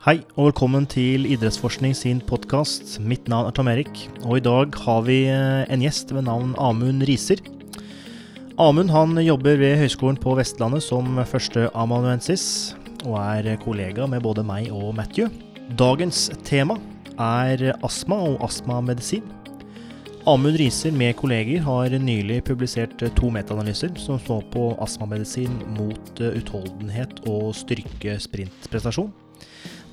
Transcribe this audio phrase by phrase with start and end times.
[0.00, 2.94] Hei og velkommen til Idrettsforskning sin podkast.
[3.04, 6.54] Mitt navn er Tom Erik, og i dag har vi eh, en gjest ved navn
[6.56, 7.42] Amund Riser.
[8.56, 12.46] Amund han jobber ved Høgskolen på Vestlandet som førsteamanuensis,
[13.04, 15.28] og er kollega med både meg og Matthew.
[15.76, 16.80] Dagens tema
[17.20, 19.28] er astma og astmamedisin.
[20.24, 26.40] Amund Riser med kolleger har nylig publisert to metaanalyser som står på astmamedisin mot eh,
[26.40, 29.12] utholdenhet og styrke-sprintprestasjon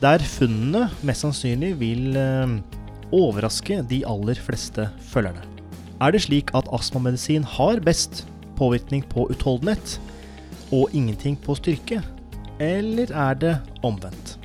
[0.01, 2.57] der funnene mest sannsynlig vil eh,
[3.15, 5.43] overraske de aller fleste følgerne.
[6.01, 8.25] Er det slik at astmamedisin har best
[8.57, 9.97] påvirkning på utholdenhet
[10.71, 12.03] og ingenting på styrke,
[12.61, 13.55] eller er det
[13.85, 14.37] omvendt?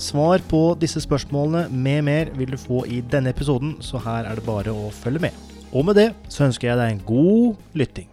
[0.00, 4.40] Svar på disse spørsmålene med mer vil du få i denne episoden, så her er
[4.40, 5.36] det bare å følge med.
[5.74, 8.08] Og med det så ønsker jeg deg en god lytting.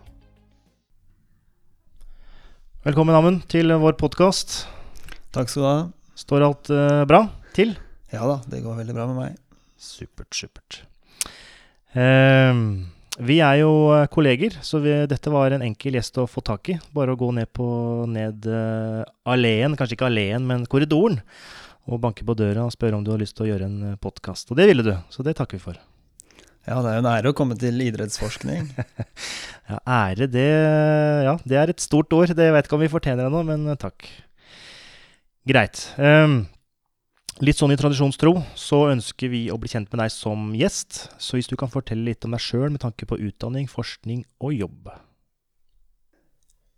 [2.84, 4.63] Velkommen, Amund, til vår podkast.
[5.32, 6.01] Takk skal du ha.
[6.22, 7.26] Står alt uh, bra
[7.56, 7.74] til?
[8.14, 9.38] Ja da, det går veldig bra med meg.
[9.82, 10.82] Supert, supert.
[11.96, 12.86] Uh,
[13.22, 16.70] vi er jo eh, kolleger, så vi, dette var en enkel gjest å få tak
[16.72, 16.78] i.
[16.96, 17.66] Bare å gå ned på
[18.10, 21.20] ned uh, alleen, kanskje ikke alleen, men korridoren,
[21.91, 24.54] og banke på døra og spørre om du har lyst til å gjøre en podkast.
[24.54, 25.82] Og det ville du, så det takker vi for.
[26.70, 28.72] Ja, det er jo en ære å komme til idrettsforskning.
[29.72, 30.50] ja, ære, det,
[31.28, 32.32] ja, det er et stort ord.
[32.38, 34.08] Det vet ikke om vi fortjener ennå, men takk.
[35.48, 35.88] Greit.
[35.98, 36.44] Um,
[37.42, 41.08] litt sånn i tradisjonstro så ønsker vi å bli kjent med deg som gjest.
[41.18, 44.54] Så hvis du kan fortelle litt om deg sjøl med tanke på utdanning, forskning og
[44.54, 44.92] jobb.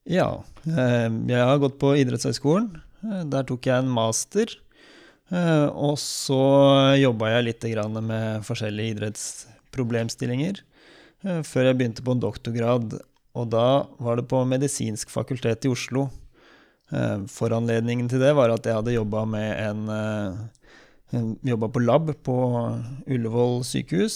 [0.07, 0.29] Ja.
[0.63, 2.71] Jeg har gått på idrettshøyskolen.
[3.31, 4.51] Der tok jeg en master.
[5.31, 6.39] Og så
[6.99, 7.67] jobba jeg litt
[7.99, 10.59] med forskjellige idrettsproblemstillinger
[11.23, 12.97] før jeg begynte på en doktorgrad.
[13.33, 16.09] Og da var det på Medisinsk fakultet i Oslo.
[16.93, 20.43] Eh, foranledningen til det var at jeg hadde jobba med en eh,
[21.45, 22.35] Jobba på lab på
[23.05, 24.15] Ullevål sykehus.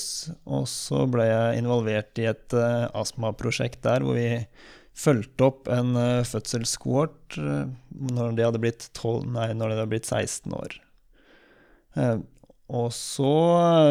[0.49, 4.31] Og så ble jeg involvert i et uh, astmaprosjekt der hvor vi
[4.97, 5.91] fulgte opp en
[6.25, 10.73] fødselskohort når, de hadde blitt 12, nei, når de hadde blitt 16 år.
[12.65, 13.35] Og så,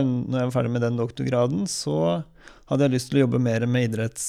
[0.02, 2.24] når jeg var ferdig med den doktorgraden, så
[2.66, 4.26] hadde jeg lyst til å jobbe mer med idretts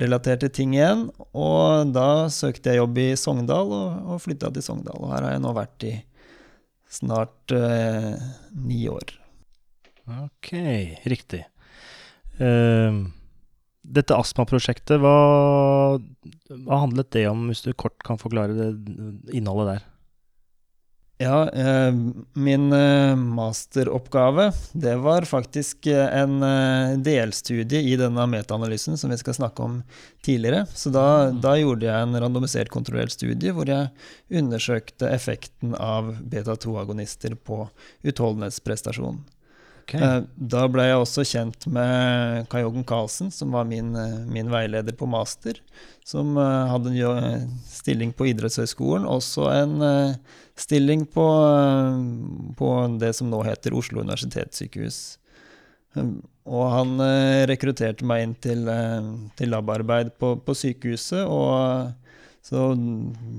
[0.00, 1.06] relaterte ting igjen.
[1.36, 5.00] Og da søkte jeg jobb i Sogndal, og, og flytta til Sogndal.
[5.02, 5.94] Og her har jeg nå vært i
[6.96, 8.12] snart eh,
[8.62, 9.16] ni år.
[10.06, 10.52] Ok,
[11.10, 11.42] riktig.
[12.38, 13.08] Uh,
[13.86, 15.16] dette astmaprosjektet, hva,
[15.96, 18.70] hva handlet det om, hvis du kort kan forklare det
[19.34, 19.86] innholdet der?
[21.18, 21.94] Ja, eh,
[22.32, 26.40] min eh, masteroppgave det var faktisk eh, en
[27.02, 29.78] delstudie i denne metaanalysen som vi skal snakke om
[30.22, 30.66] tidligere.
[30.74, 31.40] Så da, mm.
[31.40, 33.88] da, gjorde jeg en randomisert kontrollert studie hvor jeg
[34.28, 37.64] undersøkte effekten av beta-2-agonister på
[38.04, 39.24] utholdenhetsprestasjon.
[39.86, 40.24] Okay.
[40.34, 43.92] Da ble jeg også kjent med Kai Joggen Karlsen, som var min,
[44.26, 45.60] min, veileder på master.
[46.02, 49.76] Som hadde en stilling på idrettshøyskolen, også en
[50.56, 51.26] stilling på,
[52.56, 55.00] på det som nå heter Oslo universitetssykehus.
[56.46, 59.08] Og han eh, rekrutterte meg inn til, eh,
[59.38, 61.24] til labarbeid på, på, sykehuset.
[61.26, 61.90] Og
[62.46, 62.68] så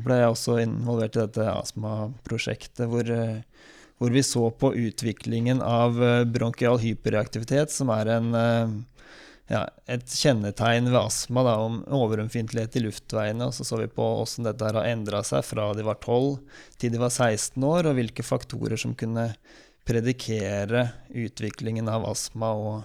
[0.04, 3.40] ble jeg også involvert i dette astmaprosjektet, hvor, eh,
[3.98, 5.98] hvor vi så på utviklingen av
[6.34, 8.28] bronkial hyperreaktivitet, som er en
[9.48, 13.48] ja, et kjennetegn ved astma da, om overømfintlighet i luftveiene.
[13.48, 16.38] Og så så vi på hvordan dette har endra seg fra de var 12
[16.82, 19.30] til de var 16 år, og hvilke faktorer som kunne
[19.88, 22.82] predikere utviklingen av astma og,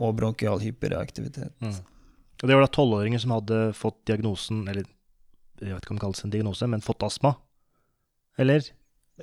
[0.00, 1.52] og bronkial hyperreaktivitet.
[1.60, 1.76] Mm.
[2.38, 4.86] Og Det var da tolvåringer som hadde fått diagnosen, eller
[5.58, 7.34] jeg vet ikke om det kalles en diagnose, men fått astma?
[8.38, 8.70] Eller?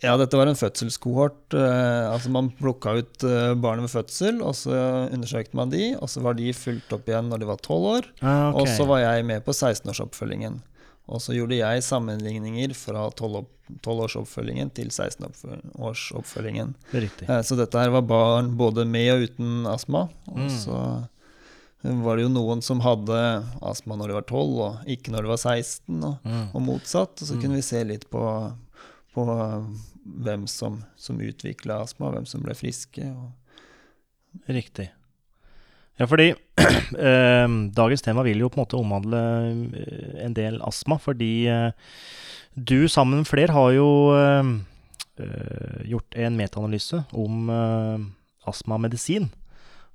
[0.03, 1.55] Ja, dette var en fødselskohort.
[1.55, 4.75] Uh, altså Man plukka ut uh, barnet ved fødsel, og så
[5.13, 8.09] undersøkte man de, og så var de fulgt opp igjen når de var 12 år.
[8.19, 8.59] Ah, okay.
[8.61, 10.59] Og så var jeg med på 16-årsoppfølgingen.
[11.05, 16.73] Og så gjorde jeg sammenligninger fra 12-årsoppfølgingen til 16-årsoppfølgingen.
[16.91, 17.29] Riktig.
[17.45, 20.07] så dette her var barn både med og uten astma.
[20.33, 20.55] Og mm.
[20.63, 20.79] så
[21.85, 23.19] var det jo noen som hadde
[23.61, 26.45] astma når de var 12, og ikke når de var 16, og, mm.
[26.49, 27.21] og motsatt.
[27.21, 27.41] Og så mm.
[27.43, 28.25] kunne vi se litt på
[29.15, 29.25] på
[30.25, 33.07] hvem som, som utvikla astma, hvem som ble friske.
[34.51, 34.89] Riktig.
[35.95, 36.33] Ja, fordi
[37.09, 39.21] eh, dagens tema vil jo på en måte omhandle
[39.79, 40.99] eh, en del astma.
[40.99, 41.69] Fordi eh,
[42.55, 44.55] du sammen med flere har jo eh,
[45.23, 48.03] eh gjort en metaanalyse om eh,
[48.51, 49.29] astmamedisin.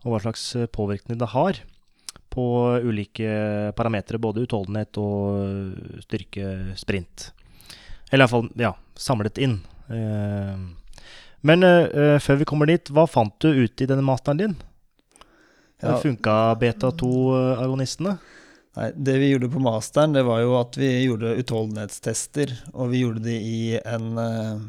[0.00, 1.61] Og hva slags påvirkning det har
[2.32, 2.46] på
[2.81, 7.32] ulike parametere, både utholdenhet og styrke, sprint.
[8.10, 9.60] Eller iallfall ja, samlet inn.
[9.88, 10.56] Eh,
[11.46, 14.56] men eh, før vi kommer dit, hva fant du ut i denne masteren din?
[15.80, 15.96] Ja.
[16.02, 18.18] Funka beta 2-agonistene?
[18.76, 22.52] Nei, det vi gjorde på masteren, det var jo at vi gjorde utholdenhetstester.
[22.74, 24.66] Og vi gjorde det i en uh,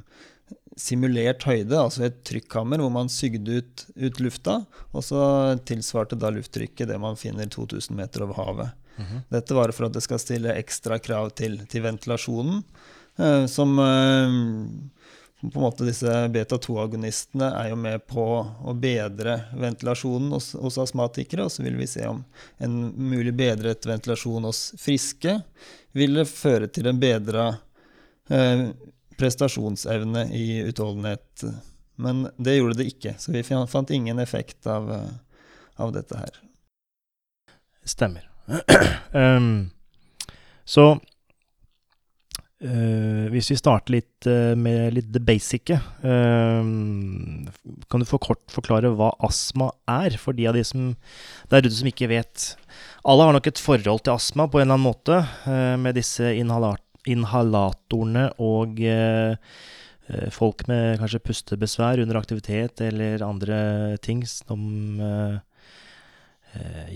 [0.80, 4.62] simulert høyde, altså et trykkammer hvor man sygde ut, ut lufta.
[4.96, 5.22] Og så
[5.68, 8.78] tilsvarte da lufttrykket det man finner 2000 meter over havet.
[9.32, 13.00] Dette var for at det skal stille ekstra krav til, til ventilasjonen, eh,
[13.48, 14.36] som eh,
[15.42, 21.48] på en måte Disse beta-2-agonistene er jo med på å bedre ventilasjonen hos, hos astmatikere.
[21.48, 22.22] Og så vil vi se om
[22.62, 25.40] en mulig bedret ventilasjon hos friske
[25.98, 27.48] ville føre til en bedra
[28.30, 28.70] eh,
[29.18, 31.44] prestasjonsevne i utholdenhet.
[32.02, 35.12] Men det gjorde det ikke, så vi fant ingen effekt av, eh,
[35.82, 36.42] av dette her.
[37.84, 38.30] Stemmer.
[39.12, 39.70] um,
[40.66, 41.00] så
[42.64, 46.62] uh, hvis vi starter litt uh, med litt det basice uh,
[47.92, 50.94] Kan du for kort forklare hva astma er, for de av de som
[51.52, 52.54] der ute som ikke vet?
[53.08, 55.22] Alle har nok et forhold til astma på en eller annen måte,
[55.82, 58.78] med disse inhalat inhalatorene og
[60.36, 63.58] folk med kanskje pustebesvær under aktivitet eller andre
[64.06, 64.62] ting som
[65.02, 65.40] Eh,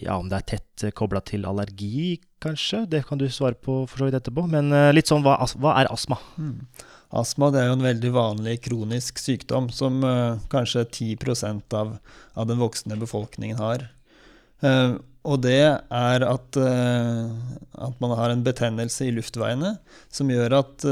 [0.01, 2.83] ja, om det er tett eh, kobla til allergi, kanskje.
[2.91, 4.45] Det kan du svare på for så vidt etterpå.
[4.51, 6.19] Men eh, litt sånn, hva, hva er astma?
[6.37, 6.59] Mm.
[7.15, 11.93] Astma er jo en veldig vanlig kronisk sykdom som uh, kanskje 10% av,
[12.33, 13.85] av den voksne befolkningen har.
[14.65, 17.29] Uh, og det er at, uh,
[17.77, 19.75] at, man har en betennelse i luftveiene
[20.11, 20.85] som gjør at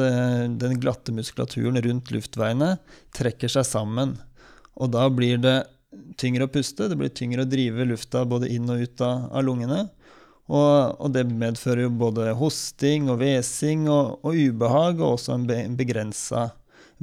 [0.61, 2.77] den glatte muskulaturen rundt luftveiene
[3.17, 4.15] trekker seg sammen.
[4.79, 5.57] Og da blir det
[6.19, 9.45] tyngre å puste, det blir tyngre å drive lufta både inn og ut av, av
[9.45, 9.83] lungene.
[10.51, 15.77] Og, og, det medfører jo både hosting og hvesing og, og, ubehag, og også en
[15.79, 16.49] begrensa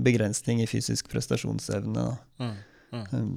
[0.00, 2.04] begrensning i fysisk prestasjonsevne.
[2.40, 2.52] Mm,
[2.92, 3.06] mm.
[3.16, 3.32] Um,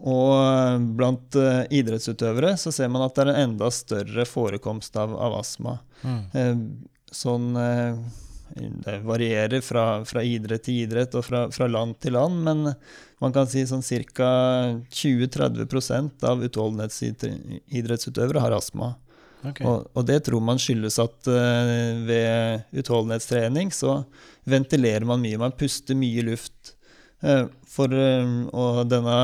[0.00, 5.16] og blant uh, idrettsutøvere så ser man at det er en enda større forekomst av,
[5.16, 5.78] av astma.
[6.04, 6.20] Mm.
[6.36, 7.96] Uh, sånn uh,
[8.56, 12.74] det varierer fra, fra, idrett til idrett og fra, fra, land til land, men
[13.20, 14.30] man kan si sånn ca.
[14.90, 18.94] 20-30% av utholdenhetsidrettsutøvere har astma.
[19.40, 19.64] Okay.
[19.64, 24.02] Og, og, det tror man skyldes at uh, ved utholdenhetstrening så
[24.48, 25.40] ventilerer man mye.
[25.40, 26.74] Man puster mye luft.
[27.24, 29.16] Uh, for, uh, og denne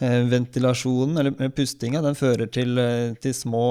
[0.00, 2.78] ventilasjonen, eller pustinga, den fører til,
[3.20, 3.64] til små,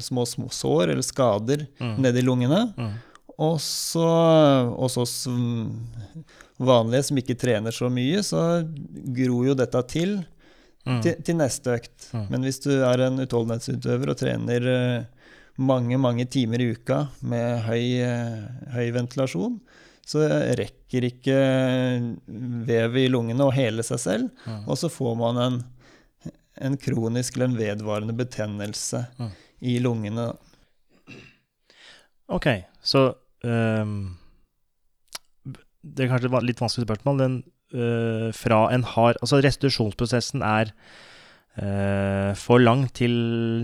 [0.00, 1.98] små, små, sår eller skader mm.
[2.00, 2.62] nedi lungene.
[2.80, 2.94] Mm.
[3.42, 4.06] Og så
[4.70, 5.16] hos oss
[6.56, 8.62] vanlige som ikke trener så mye, så
[9.16, 10.16] gror jo dette til
[10.86, 11.02] mm.
[11.04, 12.08] til, til, neste økt.
[12.12, 12.26] Mm.
[12.32, 17.66] Men hvis du er en utholdenhetsutøver og trener eh, mange, mange timer i uka med
[17.66, 18.46] høy, eh,
[18.76, 19.58] høy ventilasjon,
[20.06, 20.22] så
[20.58, 21.36] rekker ikke
[22.68, 24.62] vevet i lungene å hele seg selv, mm.
[24.70, 25.56] og så får man en,
[26.62, 29.32] en kronisk eller en vedvarende betennelse mm.
[29.66, 30.28] i lungene.
[32.30, 32.46] Ok,
[32.86, 33.08] så
[35.86, 37.34] Det er kanskje et litt vanskelig spørsmål, Den,
[37.76, 40.72] uh, fra en hard Altså, restitusjonsprosessen er
[41.60, 43.12] uh, for lang til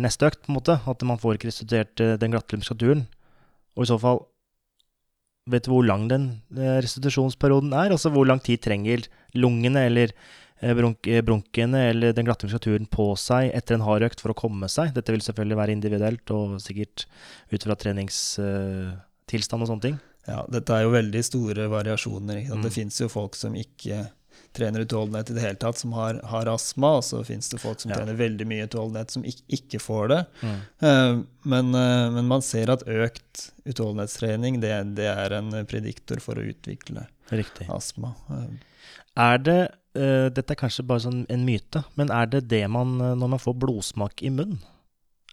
[0.03, 0.79] neste økt, på en måte.
[0.87, 3.09] At man får ikke restituert uh, den glatte muskulaturen.
[3.77, 4.29] Og i så fall
[5.51, 7.91] Vet du hvor lang den restitusjonsperioden er?
[7.91, 10.13] Altså hvor lang tid trenger lungene eller
[10.79, 14.71] brunk, brunkene eller den glatte muskulaturen på seg etter en hard økt for å komme
[14.71, 14.93] seg?
[14.95, 17.09] Dette vil selvfølgelig være individuelt og sikkert
[17.51, 18.21] ut fra trenings
[19.33, 20.01] tilstand og sånne ting?
[20.29, 22.45] Ja, dette er jo veldig store variasjoner.
[22.47, 22.61] Mm.
[22.63, 24.05] Det fins jo folk som ikke
[24.53, 27.81] trener utholdenhet i det hele tatt, som har, har astma, og så fins det folk
[27.81, 27.99] som ja.
[27.99, 30.21] trener veldig mye utholdenhet, som ikke, ikke får det.
[30.43, 30.59] Mm.
[30.85, 31.23] Uh,
[31.55, 36.45] men, uh, men, man ser at økt utholdenhetstrening det, det, er en prediktor for å
[36.53, 37.69] utvikle Riktig.
[37.73, 38.15] astma.
[38.29, 38.51] Uh.
[39.21, 39.61] Er det
[39.93, 43.59] Dette er kanskje bare sånn en myte, men er det det man når man får
[43.61, 44.63] blodsmak i munnen?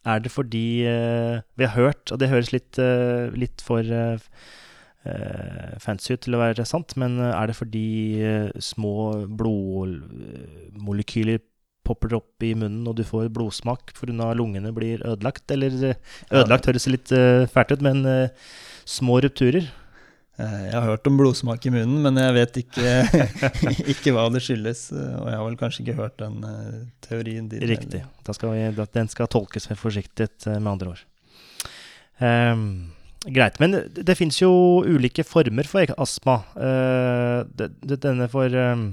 [0.08, 4.18] Er det fordi uh, vi har hørt, og det høres litt, uh, litt for uh,
[5.80, 8.20] fancy ut til å være sant, men er det fordi
[8.62, 11.40] små blodmolekyler
[11.88, 14.34] popper opp i munnen, og du får blodsmak pga.
[14.36, 15.50] lungene blir ødelagt?
[15.56, 15.96] Eller
[16.30, 17.10] ødelagt høres litt
[17.56, 18.04] fælt ut, men
[18.86, 19.72] små rupturer?
[20.40, 22.92] Eh, jeg har hørt om blodsmak i munnen, men jeg vet ikke,
[23.94, 24.86] ikke, hva det skyldes.
[24.96, 27.66] Og jeg har vel kanskje ikke hørt den uh, teorien din.
[27.68, 28.06] Riktig.
[28.30, 31.04] Skal vi, den skal tolkes med forsiktighet, eh, med andre ord.
[32.24, 32.64] Um,
[33.28, 33.60] greit.
[33.60, 34.52] Men det, det fins jo
[34.88, 36.40] ulike former for astma.
[36.56, 38.88] Uh, det, denne for um,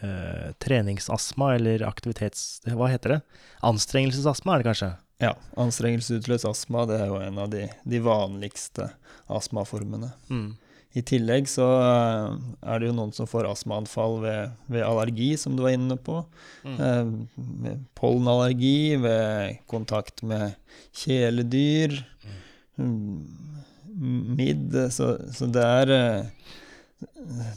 [0.00, 2.62] uh, treningsastma eller aktivitets...
[2.64, 3.22] Hva heter det?
[3.66, 4.94] Anstrengelsesastma, er det kanskje?
[5.20, 5.34] Ja.
[5.60, 8.88] Anstrengelsesutløst astma det er jo en av de, de vanligste
[9.30, 10.12] astmaformene.
[10.32, 10.50] Mm.
[10.98, 12.32] I tillegg så eh,
[12.66, 16.18] er det jo noen som får astmaanfall ved, ved allergi, som du var inne på.
[16.66, 20.56] Eh, med pollenallergi, ved kontakt med
[21.04, 21.94] kjæledyr.
[22.80, 23.20] Mm,
[24.34, 24.74] Midd.
[24.96, 26.50] Så, så det er eh,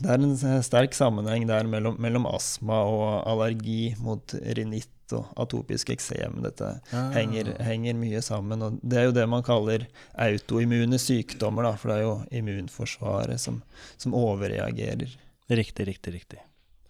[0.04, 5.92] det er en sterk sammenheng der mellom, mellom astma og allergi mot rinitt og atopisk
[5.94, 6.40] eksem.
[6.46, 7.04] Dette ja.
[7.16, 8.64] henger, henger mye sammen.
[8.64, 9.86] Og det er jo det man kaller
[10.26, 13.60] autoimmune sykdommer, da, for det er jo immunforsvaret som,
[14.00, 15.12] som overreagerer.
[15.52, 16.42] Riktig, riktig, riktig.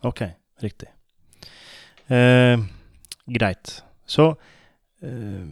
[0.06, 0.26] Ok,
[0.64, 0.92] riktig.
[2.14, 2.62] Eh,
[3.40, 3.76] greit.
[4.06, 4.30] Så
[5.02, 5.46] eh,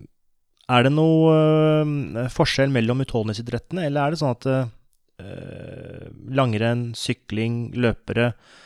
[0.72, 7.72] er det noe eh, forskjell mellom utholdenhetsidrettene, eller er det sånn at eh, langrenn, sykling,
[7.80, 8.60] løpere eh,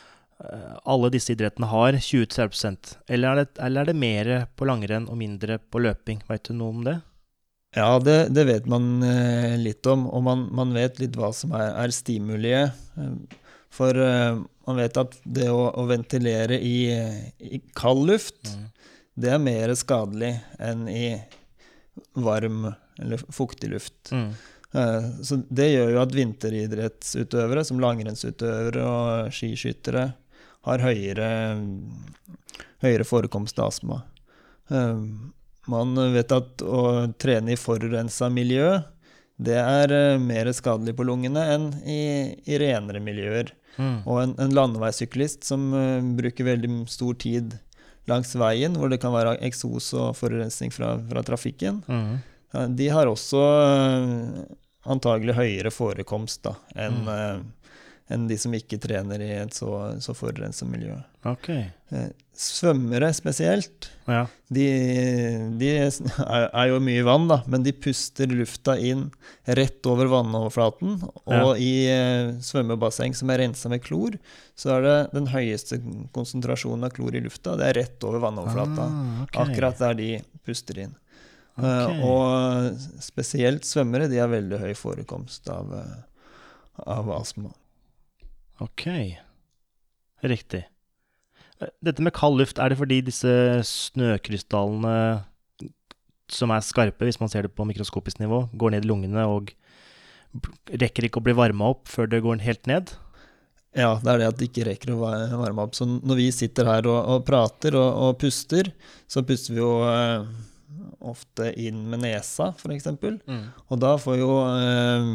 [0.84, 5.16] alle disse idrettene har 20-30 eller, er det- eller er det mer på langrenn og
[5.16, 6.20] mindre på løping?
[6.28, 6.96] Veit du noe om det?
[7.76, 11.52] Ja, det, det vet man eh, litt om, og man, man vet litt hva som
[11.56, 12.72] er, er stimuliet.
[12.96, 13.16] Eh,
[13.76, 16.76] For eh, man vet at det å, å ventilere i,
[17.44, 18.52] i kald luft,
[19.16, 21.10] det er mer skadelig enn i
[22.14, 24.12] varm eller fuktig luft.
[24.12, 24.30] Mm.
[24.76, 30.10] Eh, Så det gjør jo at vinteridrettsutøvere, som langrennsutøvere og skiskyttere,
[30.66, 31.30] har høyere,
[32.84, 34.02] høyere forekomst av astma.
[34.70, 35.00] Eh,
[35.66, 38.76] Man vet at å trene i forurensa miljø,
[39.36, 41.96] det er eh, mer skadelig på lungene enn i,
[42.46, 43.50] i renere miljøer.
[43.76, 43.96] Mm.
[44.08, 47.58] Og en, en landeveissyklist som eh, bruker veldig stor tid
[48.06, 52.22] langs veien, hvor det kan være eksos og forurensning fra, fra trafikken, Mm.
[52.78, 53.40] de har også
[54.86, 57.42] antagelig høyere forekomst da, enn Mm.
[58.12, 59.68] Enn de som ikke trener i et så,
[60.02, 60.94] så forurenset miljø.
[61.26, 61.48] Ok.
[61.50, 64.26] Eh, svømmere spesielt, Ja.
[64.52, 64.66] de,
[65.58, 69.08] de er, jo mye i vann, da, men de puster lufta inn
[69.58, 71.00] rett over vannoverflaten.
[71.24, 74.14] Og i eh, svømmebasseng som er rensa med klor,
[74.54, 75.80] så er det den høyeste
[76.14, 77.56] konsentrasjonen av klor i lufta.
[77.58, 78.86] Det er rett over vannoverflata.
[78.86, 79.42] Ah, okay.
[79.48, 80.10] Akkurat der de
[80.46, 80.94] puster inn.
[81.58, 81.66] Ok.
[81.66, 85.74] Eh, og spesielt svømmere de har veldig høy forekomst av,
[86.86, 87.50] av astma.
[88.64, 88.86] Ok,
[90.24, 90.62] riktig.
[91.60, 93.32] Eh, Dette med kald luft, er det fordi disse
[93.68, 95.24] snøkrystallene
[96.32, 99.52] som er skarpe, hvis man ser det på mikroskopisk nivå, går ned i lungene og
[100.74, 102.90] rekker ikke å bli varma opp før det går helt ned?
[103.76, 105.76] Ja, det er det at det ikke rekker å va- varme opp.
[105.76, 108.70] Så når vi sitter her og, og prater og, og puster,
[109.06, 110.24] så puster vi jo eh,
[111.12, 112.88] ofte inn med nesa, f.eks.
[113.68, 115.10] Og da får jo eh,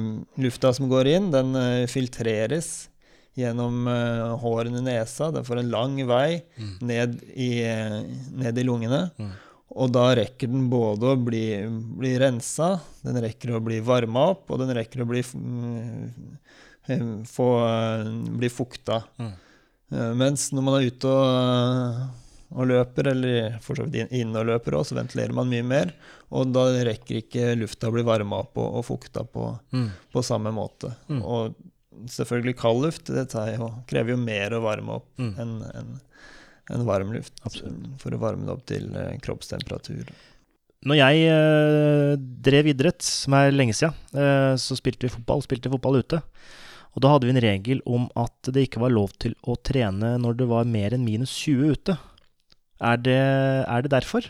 [0.46, 2.88] lufta som går inn, den eh, filtreres
[3.38, 5.30] gjennom uh, hårene i nesa.
[5.32, 6.42] Den får en lang vei
[6.84, 8.02] ned i, eh,
[8.36, 9.06] ned i lungene.
[9.18, 9.32] Mm.
[9.72, 11.46] Og da rekker den både å bli,
[11.96, 12.74] bli rensa,
[13.06, 16.10] den rekker å bli varma opp, og den rekker å bli, mm,
[16.92, 17.48] eh, få,
[18.36, 19.00] bli fukta.
[19.22, 19.32] Mm.
[20.20, 22.04] Mens når man er ute og,
[22.52, 25.92] og løper, eller for så vidt inne og løper òg, så ventilerer man mye mer.
[26.36, 29.90] Og da rekker ikke lufta å bli varma opp og, og fukta på, Mm.
[30.12, 30.94] på samme måte.
[31.08, 31.20] Mm.
[31.24, 31.56] Og
[32.12, 35.34] selvfølgelig kald luft det tar jo, krever jo mer å varme opp Mm.
[35.44, 35.92] enn en,
[36.72, 37.34] en varm luft.
[37.46, 37.88] Absolutt.
[38.02, 40.12] For å varme det opp til eh, kroppstemperatur.
[40.88, 45.70] Når jeg eh, drev idrett, som er lenge siden, eh, så spilte vi fotball, spilte
[45.70, 46.22] fotball ute.
[46.96, 50.16] Og da hadde vi en regel om at det ikke var lov til å trene
[50.20, 51.98] når det var mer enn minus 20 ute.
[52.82, 53.20] Er det,
[53.70, 54.26] er det derfor?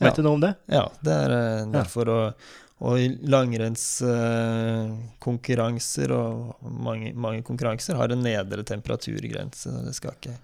[0.00, 0.08] Ja.
[0.08, 0.54] Vet du noe om det?
[0.72, 1.72] Ja, det er derfor.
[1.76, 2.10] derfor.
[2.14, 2.48] Og,
[2.82, 9.70] og i langrennskonkurranser og mange, mange konkurranser har en nedre temperaturgrense.
[9.86, 10.34] Det skal ikke,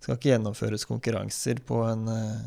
[0.00, 2.40] skal ikke gjennomføres konkurranser på en eh,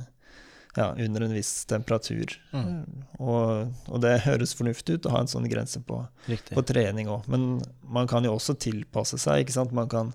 [0.76, 2.26] ja, under en viss temperatur.
[2.52, 2.84] Mm.
[3.22, 3.46] Og,
[3.86, 7.22] og det høres fornuftig ut å ha en sånn grense på, på trening òg.
[7.32, 7.42] Men
[7.86, 9.46] man kan jo også tilpasse seg.
[9.78, 10.08] Man kan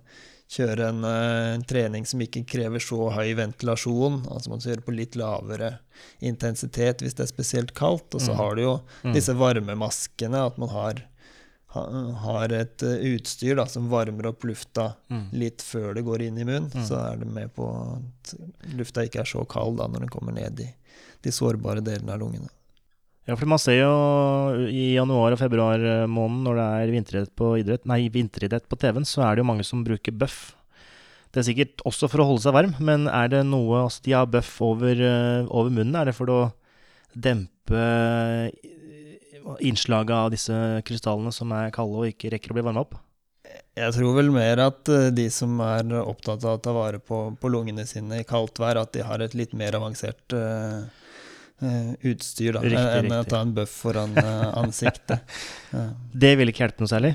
[0.50, 4.24] kjøre en, eh, en trening som ikke krever så høy ventilasjon.
[4.32, 5.78] Altså man kjører på litt lavere
[6.20, 8.14] intensitet hvis det er spesielt kaldt.
[8.14, 8.36] Og så Mm.
[8.36, 9.12] har du jo Mm.
[9.14, 10.94] disse varmemaskene, at man har,
[11.68, 15.28] har et eh, utstyr da, som varmer opp lufta Mm.
[15.32, 16.70] litt før det går inn i munnen.
[16.86, 18.34] Så er det med på at
[18.74, 20.74] lufta ikke er så kald da når den kommer ned i
[21.22, 22.48] de sårbare delene av lungene.
[23.30, 23.90] Ja, for man ser jo
[24.66, 29.06] i januar og februar måned når det er vinteridrett på, idrett, nei, vinteridrett på TV-en,
[29.06, 30.40] så er det jo mange som bruker bøff.
[31.30, 34.16] Det er sikkert også for å holde seg varm, men er det noe altså De
[34.16, 35.94] har bøff over, eh, over munnen.
[35.94, 36.40] Er det for å
[37.14, 38.50] dempe eh,
[39.62, 40.56] innslaget av disse
[40.86, 42.98] krystallene som er kalde og ikke rekker å bli varma opp?
[43.78, 47.22] Jeg tror vel mer at eh, de som er opptatt av å ta vare på,
[47.40, 50.99] på lungene sine i kaldt vær, at de har et litt mer avansert eh, eh,
[51.60, 55.40] utstyr da, Riktig, enn å ta en bøff foran eh, ansiktet.
[56.12, 57.14] Det vil ikke hjelpe noe særlig?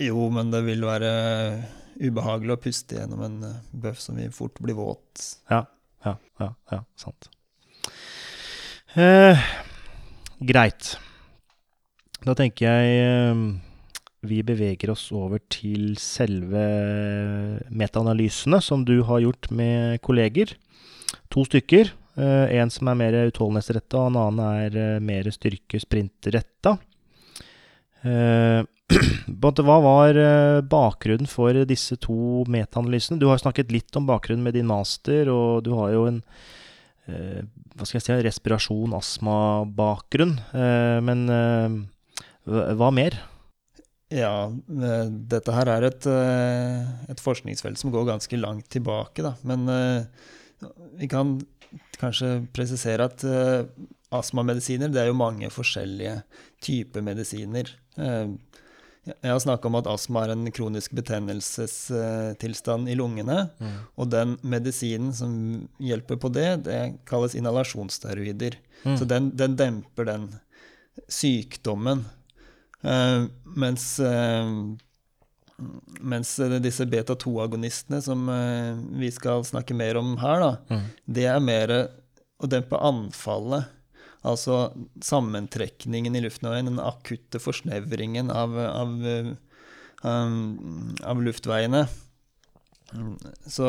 [0.00, 1.10] Jo, men det vil være
[2.00, 5.24] ubehagelig å puste gjennom en eh, bøff som vil fort bli våt.
[5.52, 5.64] Ja,
[6.06, 7.28] ja, ja, ja sant.
[8.96, 9.50] Eh,
[10.40, 10.94] greit.
[12.24, 13.44] Da tenker jeg eh,
[14.30, 16.64] vi beveger oss over til selve
[17.72, 20.56] metaanalysene som du har gjort med kolleger.
[21.32, 21.92] To stykker.
[22.20, 26.76] Eh, en som er mer utholdenhetsretta, og en annen er eh, mer styrke-sprintretta.
[28.04, 28.60] Eh,
[29.40, 30.18] hva var
[30.66, 33.20] bakgrunnen for disse to metaanalysene?
[33.22, 36.24] Du har snakket litt om bakgrunnen med din master, og du har jo en
[37.10, 40.36] hva skal jeg si, respirasjon, astma-bakgrunn.
[41.06, 41.22] Men
[42.44, 43.16] hva mer?
[44.14, 44.50] Ja,
[45.32, 49.34] dette her er et, et, forskningsfelt som går ganske langt tilbake, da.
[49.42, 49.66] Men
[50.98, 51.38] vi kan
[52.00, 53.64] kanskje presisere at uh,
[54.14, 56.20] astmamedisiner det er jo mange forskjellige
[56.64, 57.70] typer medisiner.
[57.98, 58.36] Uh,
[59.10, 63.38] jeg har snakka om at astma er en kronisk betennelsestilstand uh, i lungene.
[63.58, 63.76] Mm.
[63.96, 65.32] Og den medisinen som
[65.80, 68.58] hjelper på det, det kalles inhalasjonsteroider.
[68.84, 68.96] Mm.
[69.00, 70.28] Så den, den, demper den
[71.08, 72.04] sykdommen.
[72.84, 73.94] Uh, mens
[76.00, 80.86] mens disse beta-2-agonistene som eh, vi skal snakke mer om her, da, mm.
[81.18, 81.74] det er mer
[82.40, 83.68] å dempe anfallet.
[84.26, 84.70] Altså
[85.04, 88.94] sammentrekningen i luftveien, den akutte forsnevringen av, av,
[90.04, 91.86] um, av luftveiene.
[93.46, 93.66] Så,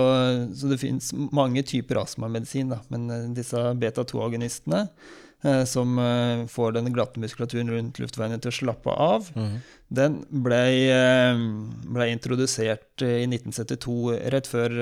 [0.58, 5.31] så, det fins mange typer astmamedisin, da, men eh, disse beta-2-agonistene Eh,
[5.66, 9.30] som eh, får den glatte muskulaturen rundt luftveiene til å slappe av.
[9.34, 9.56] Mm.
[10.02, 11.44] Den ble, eh,
[11.88, 13.98] ble, introdusert i 1972,
[14.34, 14.78] rett før,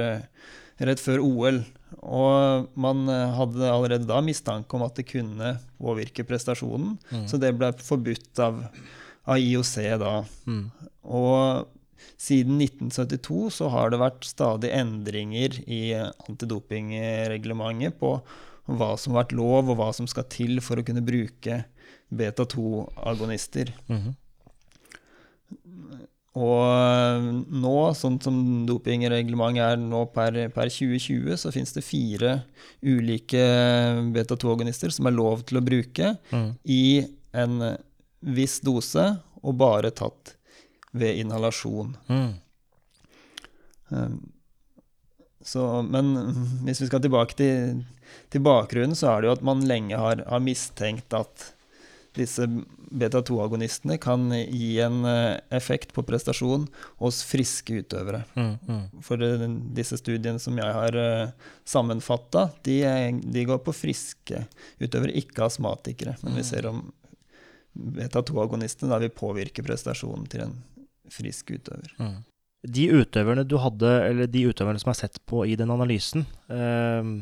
[0.84, 1.64] rett før, OL.
[2.00, 7.26] Og man hadde allerede da mistanke om at det kunne påvirke prestasjonen, mm.
[7.32, 8.62] så det ble forbudt av,
[9.26, 9.74] av IOC
[10.04, 10.14] da.
[10.46, 10.64] Mm.
[11.10, 11.68] Og
[12.20, 18.18] siden 1972 så har det vært stadig endringer i antidopingreglementet på
[18.70, 21.64] hva som har vært lov, og hva som skal til for å kunne bruke
[22.10, 23.74] beta-2-agonister.
[23.90, 24.18] Mm -hmm.
[26.40, 27.28] Og eh,
[27.64, 32.44] nå, sånn som dopingreglementet er nå per, per 2020, så finnes det fire
[32.86, 33.42] ulike
[34.14, 36.52] beta-2-agonister som er lov til å bruke mm.
[36.64, 37.04] i
[37.34, 37.78] en
[38.20, 40.36] viss dose, og bare tatt
[40.92, 41.94] ved inhalasjon.
[42.10, 42.34] Mm.
[45.42, 46.12] Så, men
[46.66, 47.80] hvis vi skal tilbake til,
[48.34, 51.52] til, bakgrunnen, så er det jo at man lenge har, har mistenkt at
[52.18, 52.46] disse
[52.90, 56.66] beta-2-agonistene kan gi en eh, effekt på prestasjon
[57.02, 58.24] hos friske utøvere.
[58.34, 58.86] Mm, mm.
[59.06, 59.46] For uh,
[59.78, 62.80] disse studiene som jeg har uh, sammenfatta, de,
[63.22, 64.42] de, går på friske
[64.82, 66.18] utøvere, ikke astmatikere.
[66.24, 66.40] Men mm.
[66.42, 66.82] vi ser om
[68.00, 70.58] beta-2-agonistene vil påvirke prestasjonen til en
[71.14, 71.94] frisk utøver.
[72.02, 72.18] Mm.
[72.68, 77.14] De utøverne du hadde, eller de utøverne som er sett på i den analysen, eh,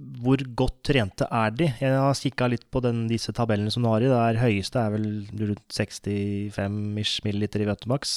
[0.00, 1.68] hvor godt trente er de?
[1.80, 4.08] Jeg har kikka litt på den, disse tabellene som du har i.
[4.08, 5.06] Det er, høyeste er vel
[5.52, 8.14] rundt 65 milliliter i Vøtemax.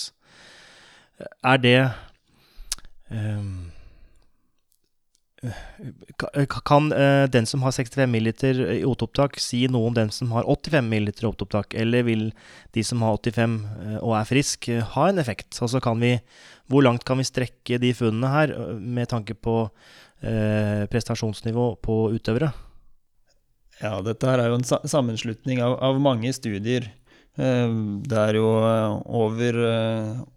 [1.43, 1.77] Er det
[3.11, 3.71] um,
[6.63, 10.47] kan uh, den som har 65 milliliter i oteopptak, si noe om den som har
[10.47, 11.75] 85 milliliter i oteopptak?
[11.75, 12.29] Eller vil
[12.75, 15.51] de som har 85 uh, og er frisk, uh, ha en effekt?
[15.59, 16.15] Altså kan vi,
[16.71, 19.65] hvor langt kan vi strekke de funnene her med tanke på
[20.23, 22.53] prestasjonsnivå på utøvere?
[23.81, 26.85] Ja, dette her er jo en sammenslutning av, av mange studier.
[27.35, 28.45] Det er jo
[29.19, 29.57] over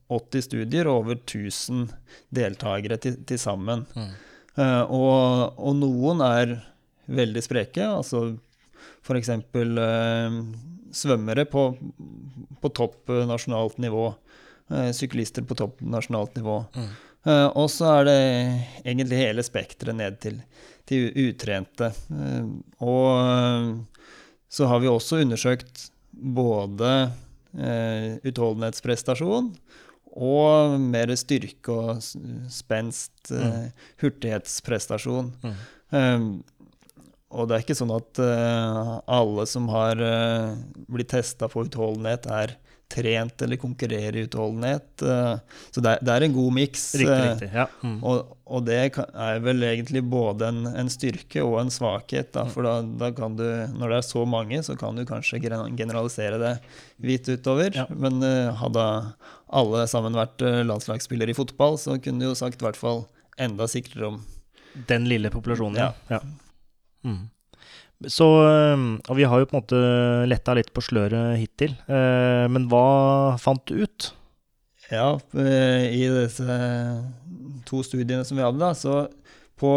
[0.08, 1.90] 80 studier og over 1000
[2.34, 3.84] deltakere til, til sammen.
[3.94, 4.12] Mm.
[4.56, 6.54] Og, og, noen er
[7.12, 8.30] veldig spreke, altså
[9.06, 9.30] f.eks.
[9.30, 10.38] Eh,
[10.96, 11.66] svømmere på,
[12.62, 14.08] på, topp nasjonalt nivå.
[14.96, 16.62] Syklister på topp nasjonalt nivå.
[16.74, 16.88] Mm.
[17.26, 18.20] Uh, og så er det
[18.84, 20.40] egentlig hele spekteret ned til,
[20.86, 21.90] til utrente.
[22.78, 23.84] og
[24.48, 26.92] så har vi også undersøkt både
[27.56, 29.50] utholdenhetsprestasjon
[30.16, 32.02] og mer styrke og
[32.52, 33.72] spenst, mm.
[34.00, 35.32] hurtighetsprestasjon.
[35.42, 35.56] Mm.
[35.92, 36.28] Um,
[37.36, 40.54] og det er ikke sånn at uh, alle som har uh,
[40.88, 42.56] blitt testa på utholdenhet, er
[42.92, 45.02] trent eller konkurrerer i utholdenhet.
[45.02, 45.38] Uh,
[45.74, 46.84] så det er, en god miks.
[47.00, 47.66] Ja.
[47.82, 47.98] Mm.
[48.06, 52.30] Og, og, det er vel egentlig både en, en styrke og en svakhet.
[52.36, 52.54] Da, mm.
[52.54, 53.44] for da, da, kan du,
[53.74, 56.54] når det er så mange, så kan du kanskje generalisere det
[57.02, 57.74] hvitt utover.
[57.74, 57.88] Ja.
[57.90, 58.22] Men
[58.60, 58.86] hadde
[59.46, 63.04] alle sammen vært landslagsspillere i fotball, så kunne du jo sagt i hvert fall
[63.36, 64.22] enda sikrere om
[64.88, 65.92] Den lille populasjonen, ja.
[66.12, 66.20] ja.
[67.06, 67.26] Mm.
[68.04, 68.76] Så, eh,
[69.08, 69.80] og vi har jo på en måte
[70.28, 71.72] letta litt på sløret hittil.
[71.88, 74.10] Eh, men hva fant du ut?
[74.92, 76.56] Ja, eh, i disse
[77.66, 79.06] to studiene som vi hadde, da, så
[79.58, 79.70] på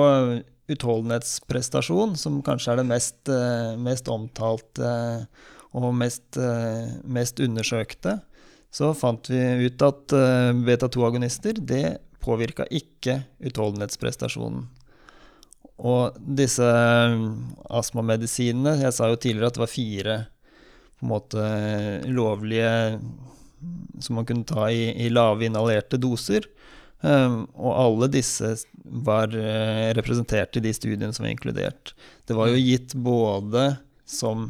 [0.69, 4.91] utholdenhetsprestasjon, som kanskje er det mest, eh, mest omtalte
[5.73, 6.35] og mest,
[7.05, 8.19] mest, undersøkte,
[8.73, 10.13] så fant vi ut at
[10.65, 14.65] beta-2-agonister det påvirka ikke utholdenhetsprestasjonen.
[15.79, 16.65] Og disse
[17.71, 20.15] astmamedisinene Jeg sa jo tidligere at det var fire
[20.99, 21.43] på en måte
[22.11, 22.71] lovlige
[24.03, 26.43] som man kunne ta i, i lave inhalerte doser.
[27.01, 31.93] Um, og alle disse var uh, representert i de studiene som var inkludert.
[32.27, 32.63] Det var jo mm.
[32.65, 33.65] gitt både
[34.03, 34.49] som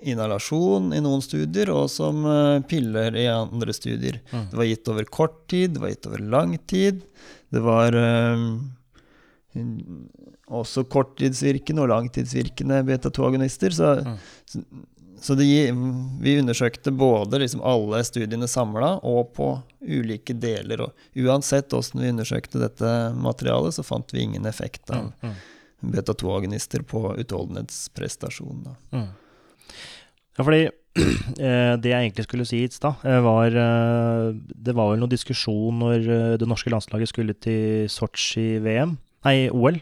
[0.00, 4.20] inhalasjon i noen studier og som uh, piller i andre studier.
[4.32, 4.50] Mm.
[4.52, 7.00] Det var gitt over kort tid, det var gitt over lang tid.
[7.52, 8.52] Det var um,
[10.50, 13.74] også korttidsvirkende og langtidsvirkende beta-2-agonister.
[13.74, 14.16] Så, mm.
[15.20, 15.44] Så det,
[16.20, 19.50] vi undersøkte både liksom alle studiene samla og på
[19.84, 20.86] ulike deler.
[20.86, 25.90] Og uansett åssen vi undersøkte dette materialet, så fant vi ingen effekt av mm, mm.
[25.92, 28.64] beta-2-agonister på utholdenhetsprestasjon.
[28.96, 29.10] Mm.
[30.38, 30.62] Ja, fordi
[30.96, 35.12] eh, det jeg egentlig skulle si i stad, eh, var eh, Det var vel noen
[35.12, 36.08] diskusjon når
[36.40, 39.76] det norske landslaget skulle til Sotsji-VM, nei, OL,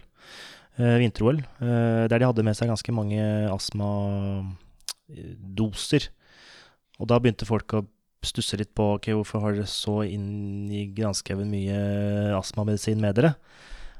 [0.79, 3.19] vinter-OL, der de hadde med seg ganske mange
[3.51, 4.53] astmadoser.
[6.99, 7.83] Og da begynte folk å
[8.25, 11.77] stusse litt på okay, hvorfor har dere så inn i granskauen mye
[12.37, 13.33] astmamedisin med dere.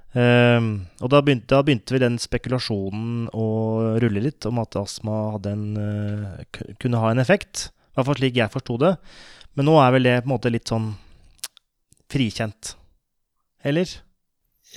[0.09, 3.45] Um, og da begynte, da begynte, vi den spekulasjonen å
[4.01, 7.69] rulle litt om at astma en, uh, kunne ha en effekt.
[7.69, 8.95] I hvert fall slik jeg forsto det.
[9.57, 10.91] Men nå er vel det på en måte litt sånn
[12.09, 12.73] frikjent.
[13.63, 13.91] Eller?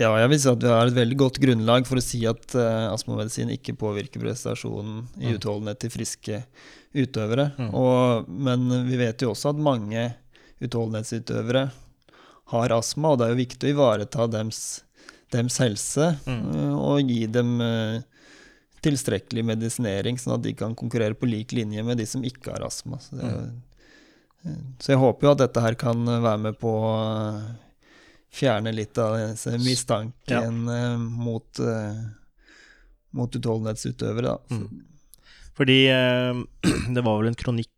[0.00, 2.54] Ja, jeg vil si at vi har et veldig godt grunnlag for å si at
[2.56, 5.34] uh, astmamedisin ikke påvirker prestasjonen i mm.
[5.36, 6.38] utholdenhet til friske
[6.96, 7.50] utøvere.
[7.60, 7.72] Mm.
[7.76, 10.06] Og, men vi vet jo også at mange
[10.64, 11.66] utholdenhetsutøvere
[12.52, 14.62] har astma, og det er jo viktig å ivareta dems,
[15.32, 16.40] dems helse mm.
[16.40, 17.98] uh, og gi dem uh,
[18.82, 22.64] tilstrekkelig medisinering, sånn at de kan konkurrere på lik linje med de som ikke har
[22.64, 22.96] astma.
[23.02, 23.34] Så, det,
[24.48, 24.72] mm.
[24.80, 26.72] så jeg håper jo at dette her kan være med på
[28.32, 29.18] fjerne litt av
[29.60, 30.96] mistanken ja.
[30.98, 32.00] mot, uh,
[33.10, 34.38] mot utholdenhetsutøvere.
[34.50, 34.80] Mm.
[35.58, 36.40] Fordi uh,
[36.96, 37.70] det var vel en kronikk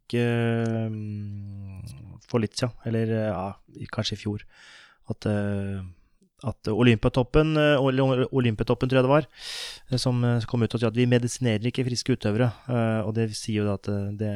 [2.28, 3.46] for litt siden, eller ja,
[3.90, 4.42] kanskje i fjor,
[5.10, 9.26] at, at Olympiatoppen, Olympiatoppen tror jeg det var,
[9.98, 12.52] som kom ut og sa at vi medisinerer ikke friske utøvere.
[13.08, 13.90] og det sier jo at
[14.20, 14.30] det,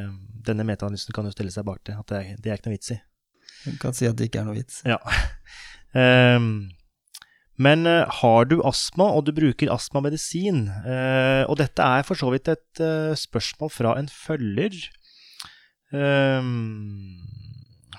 [0.49, 2.97] denne metaanalysen kan jo stille seg bak det, at det det er ikke noe vits
[2.97, 2.99] i.
[3.69, 4.83] Du kan si at det ikke er noe vits.
[4.89, 4.99] Ja.
[5.97, 6.69] Um,
[7.59, 12.31] men uh, har du astma, og du bruker astmamedisin uh, Og dette er for så
[12.31, 14.77] vidt et uh, spørsmål fra en følger.
[15.91, 17.19] Um,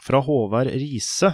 [0.05, 1.33] fra Håvard Riise.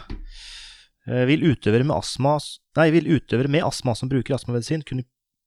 [1.06, 2.38] vil, utøvere med astma,
[2.80, 5.04] nei, vil utøvere med astma som bruker astmamedisin, kunne,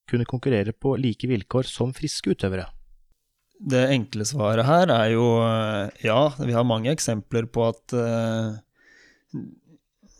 [0.08, 2.68] kunne konkurrere på like vilkår som friske utøvere?
[3.58, 5.26] Det enkle svaret her er jo
[6.04, 6.20] ja.
[6.38, 7.96] Vi har mange eksempler på at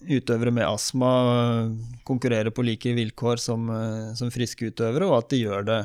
[0.06, 1.70] utøvere med astma eh,
[2.06, 5.80] konkurrerer på like vilkår som, eh, som friske utøvere, og at de gjør det,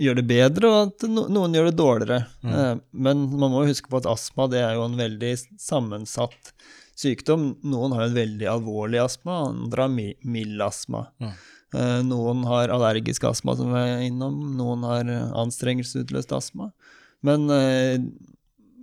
[0.00, 2.20] gjør det bedre, og at noen gjør det dårligere.
[2.44, 2.52] Mm.
[2.54, 2.74] Eh,
[3.06, 6.54] men man må huske på at astma det er jo en veldig sammensatt
[6.98, 7.54] sykdom.
[7.66, 9.96] Noen har en veldig alvorlig astma, andre har
[10.36, 11.08] mild astma.
[11.22, 11.34] Mm.
[12.06, 15.08] Noen har allergisk astma, som vi er innom, noen har
[15.42, 16.68] anstrengelsesutløst astma.
[17.26, 17.50] Men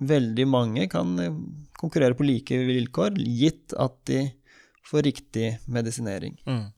[0.03, 1.13] veldig mange kan
[1.79, 4.25] konkurrere på like vilkår, gitt at de
[4.85, 6.39] for riktig medisinering.
[6.47, 6.71] Mm.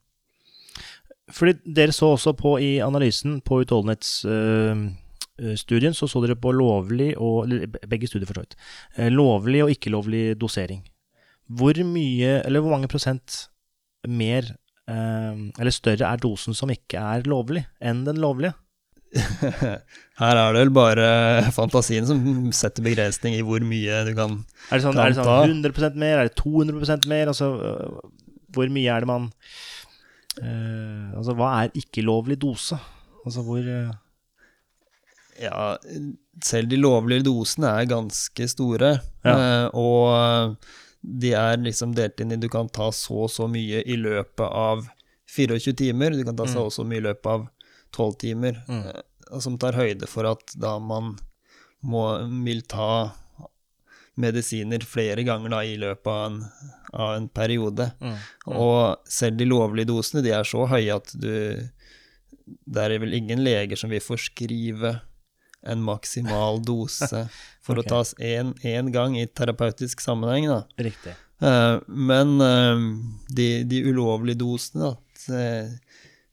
[1.34, 7.14] Fordi dere så også på i analysen på utholdenhetsstudien, uh, så så dere på lovlig
[7.18, 7.48] og
[7.90, 8.56] Begge studier, for så vidt.
[8.98, 10.82] Uh, lovlig og ikke-lovlig dosering.
[11.48, 13.28] Hvor mye, eller hvor mange prosent
[14.08, 14.44] mer,
[14.88, 18.54] eller større, er dosen som ikke er lovlig, enn den lovlige?
[20.22, 21.08] Her er det vel bare
[21.54, 22.20] fantasien som
[22.56, 26.22] setter begrensning i hvor mye du kan, er det sånn, er det sånn 100% mer,
[26.22, 27.32] er det 200% mer?
[27.34, 27.50] Altså,
[28.54, 29.28] hvor mye er det man
[30.42, 32.78] uh, Altså, hva er ikke-lovlig dose?
[33.24, 33.94] Altså, hvor uh...
[35.42, 35.74] Ja,
[36.46, 38.96] selv de lovlige dosene er ganske store.
[39.26, 39.34] Ja.
[39.34, 40.58] Uh, og
[41.04, 44.46] de er liksom delt inn i Du kan ta så og så mye i løpet
[44.46, 44.86] av
[45.34, 46.14] 24 timer.
[46.14, 47.48] Du kan ta så og så mye i løpet av
[47.94, 48.84] tolv timer, mm.
[48.90, 51.16] Eh, som tar høyde for at da man
[51.84, 52.06] må,
[52.46, 53.14] vil ta
[54.20, 56.42] medisiner flere ganger da, i løpet av en,
[56.94, 57.90] av en periode.
[58.00, 58.12] Mm.
[58.14, 58.58] Mm.
[58.58, 61.34] Og selv de lovlige dosene de er så høye at du
[62.44, 64.98] Det er vel ingen leger som vil forskrive
[65.64, 67.24] en maksimal dose
[67.64, 67.86] for okay.
[67.86, 70.50] å tas én gang i terapeutisk sammenheng.
[70.52, 70.64] Da.
[70.90, 71.16] Riktig.
[71.44, 72.76] Uh, men uh,
[73.32, 75.40] de, de ulovlige dosene, da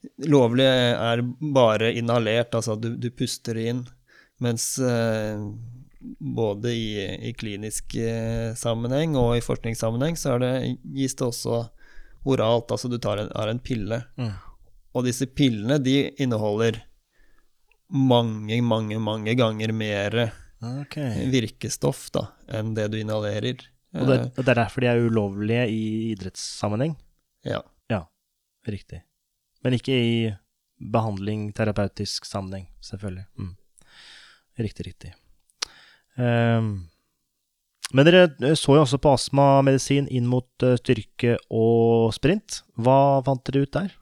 [0.02, 1.22] eh, Lovlige er
[1.54, 3.84] bare inhalert, altså du, du puster det inn.
[4.40, 5.40] Mens eh,
[6.18, 6.86] både i,
[7.28, 10.52] i klinisk eh, sammenheng og i forskningssammenheng så er det,
[10.96, 11.64] gis det også
[12.30, 14.02] oralt, altså du tar en, en pille.
[14.20, 14.32] Mm.
[14.96, 16.80] Og disse pillene de inneholder
[17.90, 20.16] mange, mange, mange ganger mer
[20.60, 21.26] okay.
[21.30, 23.66] virkestoff da, enn det du inhalerer.
[23.98, 26.94] Og det, og det er derfor de er ulovlige i idrettssammenheng?
[27.46, 27.62] Ja.
[27.90, 28.04] ja.
[28.68, 29.02] Riktig.
[29.64, 30.14] Men ikke i
[30.80, 33.26] behandling, terapeutisk sammenheng, selvfølgelig.
[33.38, 33.56] Mm.
[34.60, 35.12] Riktig, riktig.
[36.16, 36.90] Um,
[37.96, 42.62] men dere eh, så jo også på astmamedisin inn mot eh, styrke og sprint.
[42.80, 43.94] Hva fant dere ut der?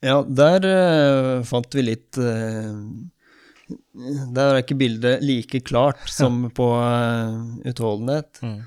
[0.00, 2.72] Ja, der uh, fant vi litt uh,
[4.32, 8.40] Der er ikke bildet like klart som på uh, utholdenhet.
[8.40, 8.62] Mm.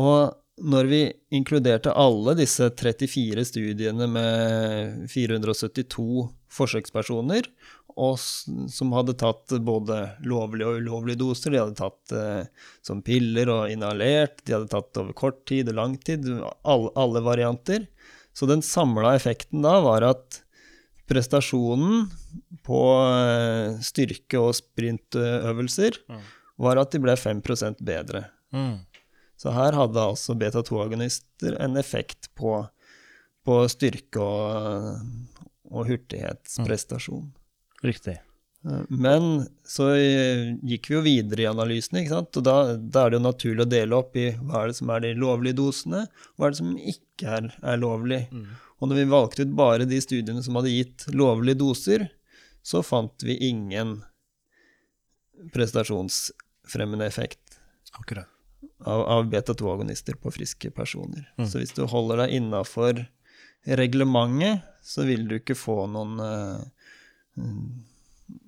[0.00, 1.00] Og når vi
[1.32, 7.48] inkluderte alle disse 34 studiene med 472 forsøkspersoner,
[7.92, 12.44] og som hadde tatt både lovlige og ulovlige doser, de hadde tatt eh,
[12.84, 16.28] som piller og inhalert, de hadde tatt over kort tid og lang tid,
[16.64, 17.84] alle, alle varianter.
[18.32, 20.40] Så den samla effekten da var at
[21.10, 22.06] prestasjonen
[22.64, 26.22] på eh, styrke- og sprintøvelser Mm.
[26.64, 27.42] var at de ble 5
[27.84, 28.24] bedre.
[28.52, 28.80] Mm.
[29.42, 32.60] Så her hadde altså beta-2-agonister en effekt på,
[33.42, 35.00] på styrke og,
[35.72, 37.24] og hurtighetsprestasjon.
[37.82, 38.20] Riktig.
[38.62, 42.38] Eh, Men så gikk vi jo videre i analysene, ikke sant?
[42.38, 44.92] og da, da er det jo naturlig å dele opp i hva er det som
[44.94, 48.22] er de lovlige dosene, og hva er det som ikke er, er lovlig.
[48.30, 48.46] Mm.
[48.78, 52.06] Og når vi valgte ut bare de studiene som hadde gitt lovlige doser,
[52.62, 53.98] så fant vi ingen
[55.50, 57.58] prestasjonsfremmende effekt
[57.98, 58.30] Akkurat.
[58.84, 61.26] Av, av beta-2-agonister på friske personer.
[61.38, 61.48] Mm.
[61.48, 63.04] Så hvis du holder deg innafor
[63.66, 66.16] reglementet, så vil du ikke få noen,
[67.38, 67.66] mm,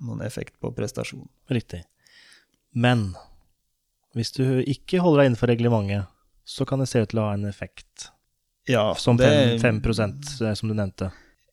[0.02, 1.28] noen effekt på prestasjon.
[1.50, 1.84] Riktig.
[2.74, 3.12] Men
[4.14, 6.10] hvis du ikke holder deg innenfor reglementet,
[6.44, 8.10] så kan det se ut til å ha en effekt.
[8.68, 10.10] Ja, Som det- 5, 5
[10.46, 11.12] eh, som du nevnte.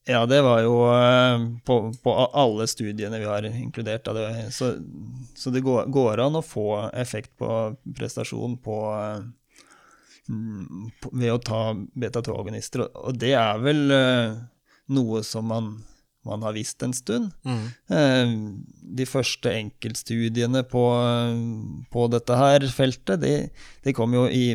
[0.10, 4.08] Ja, det var jo eh, på, på alle studiene vi har inkludert.
[4.52, 4.72] Så,
[5.38, 7.52] så det går, går an å få effekt på
[7.98, 9.22] prestasjon på, eh,
[10.32, 11.62] mm, på, ved å ta
[12.02, 14.36] beta-2-agonister, og- det er vel eh,
[14.90, 15.70] noe som man,
[16.26, 17.30] man har visst en stund.
[17.46, 18.66] Mm.
[18.98, 20.82] De første enkeltstudiene på,
[21.94, 23.36] på dette her feltet, de,
[23.86, 24.48] de kom jo i,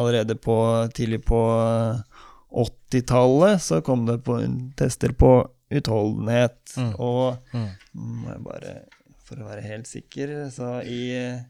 [0.00, 0.56] allerede på,
[0.96, 1.40] tidlig på
[2.54, 3.60] 80-tallet.
[3.62, 4.38] Så kom det på
[4.78, 5.32] tester på
[5.74, 6.58] utholdenhet.
[6.78, 6.92] Mm.
[7.00, 8.24] Og Mm.
[8.28, 8.74] jeg bare,
[9.24, 11.40] for å være helt sikker, så i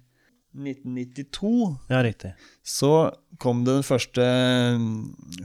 [0.54, 2.32] 1992 Ja, riktig.
[2.62, 3.12] så
[3.42, 4.26] kom det den første,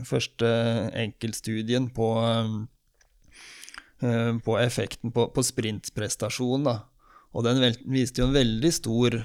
[0.06, 0.46] første
[0.94, 2.10] enkeltstudien på,
[4.02, 6.64] eh, på effekten på, på sprintprestasjon.
[6.64, 6.76] Da.
[7.34, 9.20] Og den viste jo en veldig stor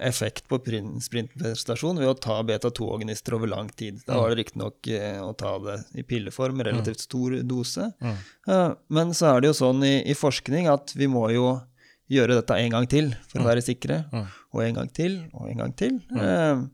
[0.00, 4.00] effekt på prin- sprintprestasjon ved å ta beta-2-agonister over lang tid.
[4.06, 7.90] Da var det riktignok eh, å ta det i pilleform, relativt stor dose.
[8.00, 8.16] Mm.
[8.48, 11.52] Eh, men så er det jo sånn i, i forskning at vi må jo
[12.12, 14.02] gjøre dette en gang til for å være sikre.
[14.12, 14.26] Mm.
[14.52, 16.00] Og en gang til, og en gang til.
[16.16, 16.64] Eh,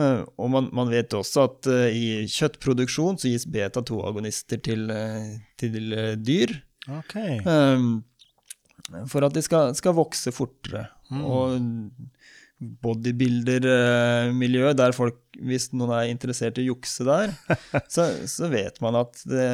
[0.00, 4.88] eh, og man, man vet også at i kjøttproduksjon så gis beta-2-agonister til,
[5.60, 5.92] til
[6.24, 6.56] dyr.
[6.90, 7.36] Okay.
[9.06, 10.88] for at de skal, skal vokse fortere.
[11.12, 11.24] Mm.
[11.26, 11.60] Og
[12.60, 17.32] bodybuilder-miljø, der folk, hvis noen er interessert i å jukse der,
[17.94, 19.48] så, så vet man at det,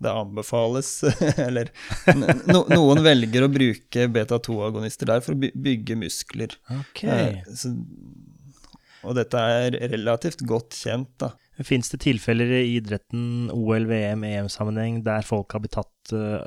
[0.00, 1.04] det anbefales
[1.48, 1.72] Eller
[2.14, 6.50] no, noen velger å bruke beta-2-agonister der for å bygge muskler.
[6.76, 7.04] Ok.
[7.08, 7.68] Eh, så,
[9.00, 11.32] og dette er relativt godt kjent, da.
[11.64, 16.40] Fins det tilfeller i idretten, OL, VM, EM-sammenheng, der folk har blitt tatt eh,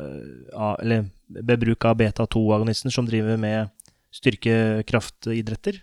[0.81, 3.69] eller ved bruk av beta-2-agonisten som driver med
[4.13, 5.81] styrkekraftidretter?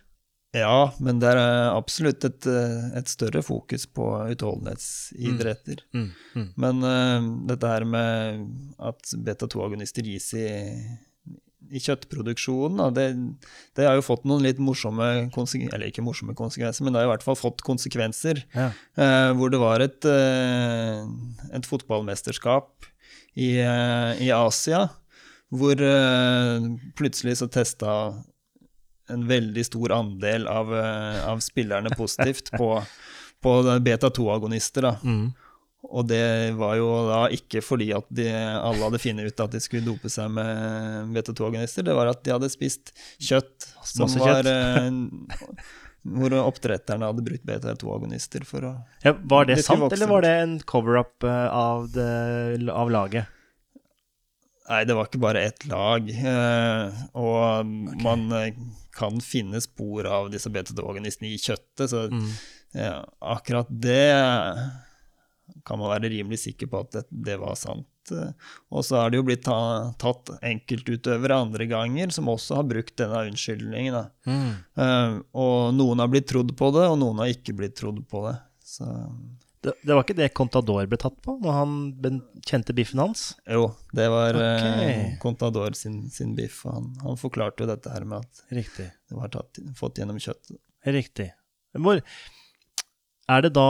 [0.57, 5.85] Ja, men det er absolutt et, eh, et større fokus på utholdenhetsidretter.
[5.95, 6.09] Mm.
[6.35, 6.49] Mm.
[6.59, 8.49] Men uh, dette her med
[8.83, 10.49] at beta-2-agonister gis i,
[11.71, 13.07] i kjøttproduksjonen, da, det,
[13.79, 17.13] det har jo fått noen litt morsomme konsekvenser, eller ikke morsomme konsekvenser, men det har
[17.13, 18.43] i hvert fall fått konsekvenser.
[18.51, 18.73] Ja.
[18.99, 21.07] Uh, hvor det var et, uh,
[21.55, 22.91] et fotballmesterskap
[23.35, 24.89] i, eh, i Asia,
[25.51, 26.67] hvor uh,
[26.99, 27.93] plutselig så testa
[29.11, 32.73] en veldig stor andel av, uh, av spillerne positivt på,
[33.45, 34.87] på beta-2-agonister.
[35.03, 35.31] Mm.
[35.91, 39.63] Og det var jo da ikke fordi at de, alle hadde funnet ut at de
[39.65, 44.45] skulle dope seg med beta-2-agonister, det var at de hadde spist kjøtt som Masse var
[44.45, 44.51] kjøtt.
[44.53, 45.65] eh,
[46.21, 48.75] hvor oppdretterne hadde brukt beta-2-agonister for å
[49.07, 53.40] Ja, var det sant, eller var det en cover-up av, av laget?
[54.71, 56.07] Nei, det var ikke bare ett lag.
[56.11, 57.67] eh, og
[58.05, 58.53] man eh,
[58.95, 62.29] kan finne spor av disse BT2-agonistene i kjøttet, så Mm.
[62.75, 64.07] ja, akkurat det
[65.67, 67.87] kan man være rimelig sikker på at det, det var sant.
[68.15, 68.31] Eh,
[68.73, 69.57] Og så har det jo blitt ta,
[70.01, 73.99] tatt enkeltutøvere andre ganger som også har brukt denne unnskyldningen.
[74.27, 74.55] Mm.
[74.87, 78.25] Eh, og noen har blitt trodd på det, og noen har ikke blitt trodd på
[78.29, 78.37] det.
[78.65, 78.87] Så
[79.61, 81.73] Det, det var ikke det Contador ble tatt på, når han
[82.49, 83.25] kjente biffen hans?
[83.45, 84.87] jo, det var okay.
[84.95, 86.63] eh, Contador sin, sin biff.
[86.65, 88.87] Han, han forklarte jo dette her med at Riktig.
[88.89, 90.57] det var tatt, fått gjennom kjøttet.
[90.89, 91.29] Riktig.
[91.77, 92.01] Hvor
[93.31, 93.69] Er det da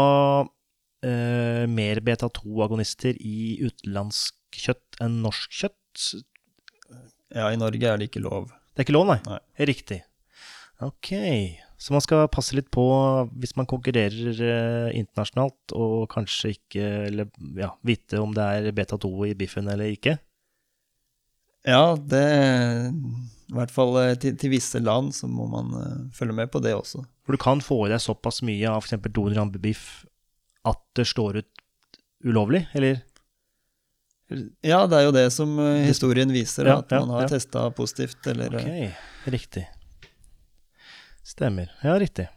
[1.05, 6.07] eh, mer beta-2-agonister i utenlandsk kjøtt enn norsk kjøtt?
[7.35, 8.47] Ja, i Norge er det ikke lov.
[8.71, 9.19] Det er ikke lov, nei?
[9.27, 9.41] Nei.
[9.67, 10.01] Riktig.
[10.87, 11.11] Ok.
[11.81, 12.85] Så man skal passe litt på
[13.41, 19.09] hvis man konkurrerer eh, internasjonalt, og kanskje ikke eller, ja, vite om det er beta-2
[19.31, 20.19] i biffen eller ikke?
[21.65, 22.21] Ja, det
[22.93, 26.61] I hvert fall eh, til, til visse land så må man uh, følge med på
[26.65, 27.03] det også.
[27.25, 29.01] For du kan få i deg såpass mye av f.eks.
[29.01, 30.05] 200 gram biff
[30.69, 33.01] at det står ut ulovlig, eller?
[34.61, 35.57] Ja, det er jo det som
[35.89, 37.33] historien viser, Ja, at man har ja.
[37.33, 39.65] testa positivt, eller Ok, riktig.
[41.27, 41.71] Stemmer.
[41.85, 42.29] Ja, riktig.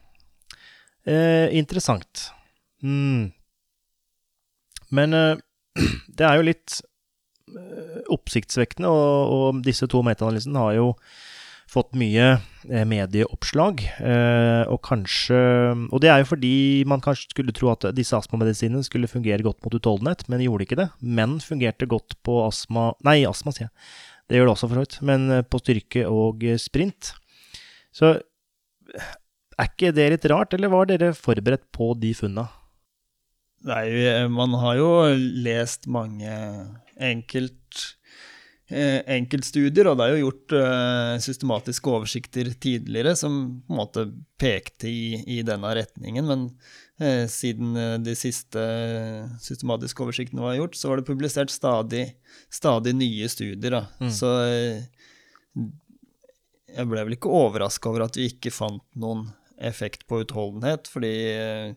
[1.06, 2.32] Eh, interessant.
[2.84, 3.32] Mm.
[4.94, 5.36] Men eh,
[6.18, 6.80] det er jo litt
[7.52, 10.90] eh, oppsiktsvekkende, og, og disse to metaanalysene har jo
[11.74, 13.82] fått mye eh, medieoppslag.
[13.98, 15.40] Eh, og kanskje
[15.90, 16.56] Og det er jo fordi
[16.90, 20.80] man kanskje skulle tro at disse astmamedisinene skulle fungere godt mot utholdenhet, men gjorde ikke
[20.84, 20.90] det.
[21.02, 23.76] Men fungerte godt på astma Nei, astma, sier jeg.
[24.30, 25.02] Det gjør det også, for så vidt.
[25.04, 27.12] Men på styrke og sprint.
[27.94, 28.14] Så
[28.94, 32.48] er ikke det litt rart, eller var dere forberedt på de funna?
[33.64, 33.88] Nei,
[34.32, 36.32] man har jo lest mange
[37.00, 37.84] enkelt,
[38.68, 44.06] eh, enkeltstudier, og det er jo gjort eh, systematiske oversikter tidligere som på en måte
[44.42, 46.46] pekte i, i denne retningen, men
[47.00, 48.66] eh, siden de siste
[49.44, 52.10] systematiske oversiktene var gjort, så var det publisert stadig,
[52.52, 53.80] stadig nye studier.
[53.80, 53.86] Da.
[54.04, 54.12] Mm.
[54.12, 54.34] Så
[56.76, 59.28] jeg ble vel ikke overraska over at vi ikke fant noen
[59.64, 61.74] effekt på utholdenhet, fordi eh,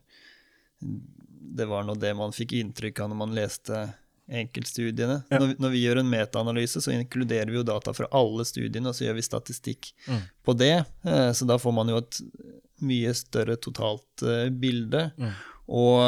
[1.56, 3.82] det var nå det man fikk inntrykk av når man leste
[4.26, 5.20] enkeltstudiene.
[5.30, 5.38] Ja.
[5.38, 8.96] Når, når vi gjør en metaanalyse, så inkluderer vi jo data fra alle studiene, og
[8.98, 10.22] så gjør vi statistikk Mm.
[10.44, 10.72] på det.
[11.06, 12.20] Eh, Så da får man jo et
[12.82, 15.10] mye større totalt eh, bilde.
[15.16, 15.30] Mm.
[15.68, 16.02] Og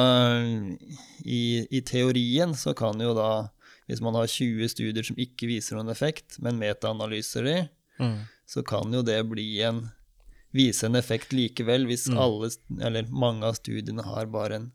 [1.25, 3.49] i, i teorien så kan jo da,
[3.89, 7.59] hvis man har 20 studier som ikke viser noen effekt, men metaanalyser de,
[7.99, 8.19] Mm.
[8.49, 9.83] Så kan jo det bli en
[10.57, 12.19] vise en effekt likevel, hvis Mm.
[12.25, 12.49] alle,
[12.89, 14.73] eller mange av studiene har bare en,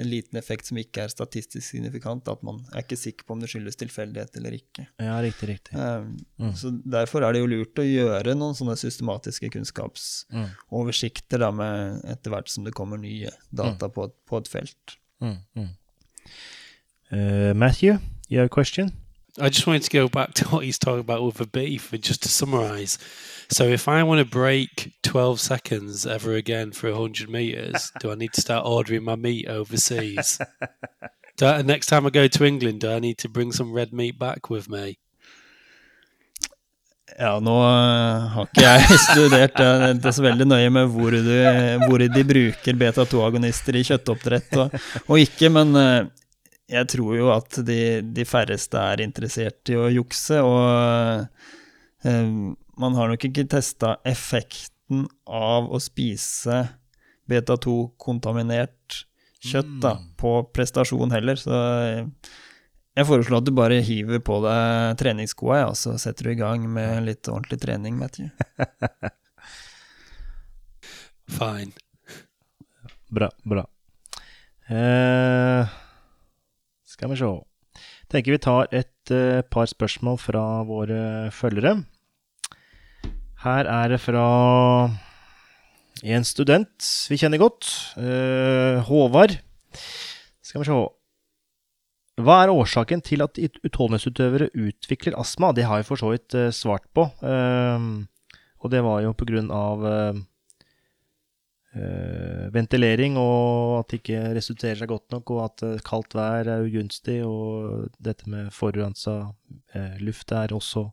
[0.00, 2.26] en liten effekt som ikke er statistisk signifikant.
[2.32, 4.86] At man er ikke sikker på om det skyldes tilfeldighet eller ikke.
[4.98, 5.74] Ja, riktig, riktig.
[5.76, 6.54] Um, Mm.
[6.56, 11.40] Så Derfor er det jo lurt å gjøre noen sånne systematiske kunnskapsoversikter Mm.
[11.44, 14.96] da, med etter hvert som det kommer nye data på, et- på et felt.
[15.20, 15.36] Mm.
[15.54, 15.68] Mm.
[17.12, 17.98] Uh, Matthew,
[18.30, 18.92] you have a question?
[19.38, 22.02] I just wanted to go back to what he's talking about with the beef, and
[22.02, 22.98] just to summarize.
[23.50, 28.14] So, if I want to break 12 seconds ever again for 100 meters, do I
[28.14, 30.40] need to start ordering my meat overseas?
[31.36, 33.92] do I, next time I go to England, do I need to bring some red
[33.92, 34.98] meat back with me?
[37.18, 41.34] Ja, nå uh, har ikke jeg studert uh, det så veldig nøye med hvor, du,
[41.88, 44.76] hvor de bruker beta-2-agonister i kjøttoppdrett og,
[45.08, 46.06] og ikke, men uh,
[46.70, 51.26] jeg tror jo at de, de færreste er interessert i å jukse, og
[52.06, 52.34] eh,
[52.80, 56.62] man har nok ikke testa effekten av å spise
[57.30, 59.04] beta-2-kontaminert
[59.40, 62.30] kjøtt da, på prestasjon heller, så uh,
[62.98, 66.40] jeg foreslår at du bare hiver på deg treningsskoa, ja, og så setter du i
[66.40, 68.28] gang med litt ordentlig trening, Matthew.
[71.38, 71.72] Fine.
[73.10, 73.64] Bra, bra.
[74.70, 75.78] Eh,
[77.00, 77.30] skal vi se.
[78.12, 81.78] Tenker vi tar et uh, par spørsmål fra våre følgere.
[83.40, 84.24] Her er det fra
[86.04, 87.70] en student vi kjenner godt.
[87.96, 89.38] Uh, Håvard.
[90.44, 90.80] Skal vi se.
[92.20, 95.54] Hva er årsaken til at ut- utholdenhetsutøvere utvikler astma?
[95.56, 97.06] Det har jeg for så vidt eh, svart på.
[98.60, 99.86] og det var jo på grunn av
[102.50, 106.64] ventilering, og at det ikke resulterer seg godt nok, og at eh, kaldt vær er
[106.66, 109.20] ugunstig, og dette med forurensa
[109.74, 110.88] eh, luft er også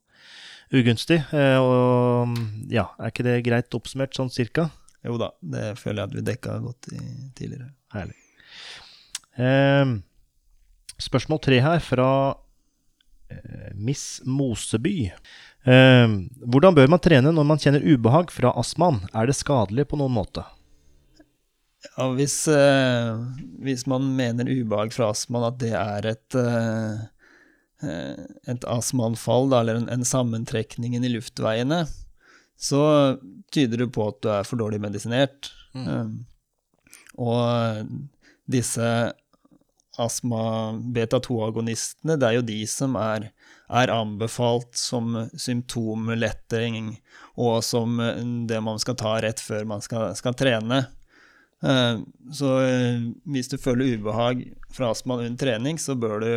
[0.75, 1.23] ugunstig.
[1.33, 2.37] Eh, og
[2.69, 4.69] ja, er ikke det greit oppsummert, sånn cirka?
[5.07, 6.99] jo da, det føler jeg at vi dekka godt i,
[7.37, 7.69] tidligere.
[7.95, 8.17] Herlig.
[9.39, 9.93] Eh,
[11.07, 12.09] spørsmål tre her fra
[13.31, 14.97] eh, Miss Moseby.
[15.67, 19.05] Eh, hvordan bør man trene når man kjenner ubehag fra astmaen?
[19.15, 20.43] Er det skadelig på noen måte?
[21.95, 23.19] Ja, hvis, eh,
[23.63, 26.95] hvis man mener ubehag fra astmaen, at det er et, eh,
[27.85, 28.17] eh
[28.53, 31.87] et astmaanfall, eller en, en sammentrekning i luftveiene,
[32.57, 33.17] så
[33.53, 35.51] tyder det på at du er for dårlig medisinert.
[35.77, 36.25] Um,
[37.21, 37.85] og
[38.49, 39.13] disse
[40.01, 43.29] astma-beta-2-agonistene, det er jo de som er,
[43.69, 46.97] er anbefalt som symptomlettering,
[47.37, 48.01] og som
[48.49, 50.96] det man skal ta rett før man skal, skal trene.
[51.63, 54.43] Uh, så uh, hvis du føler ubehag
[54.73, 56.31] fra astmaen under trening, så bør du,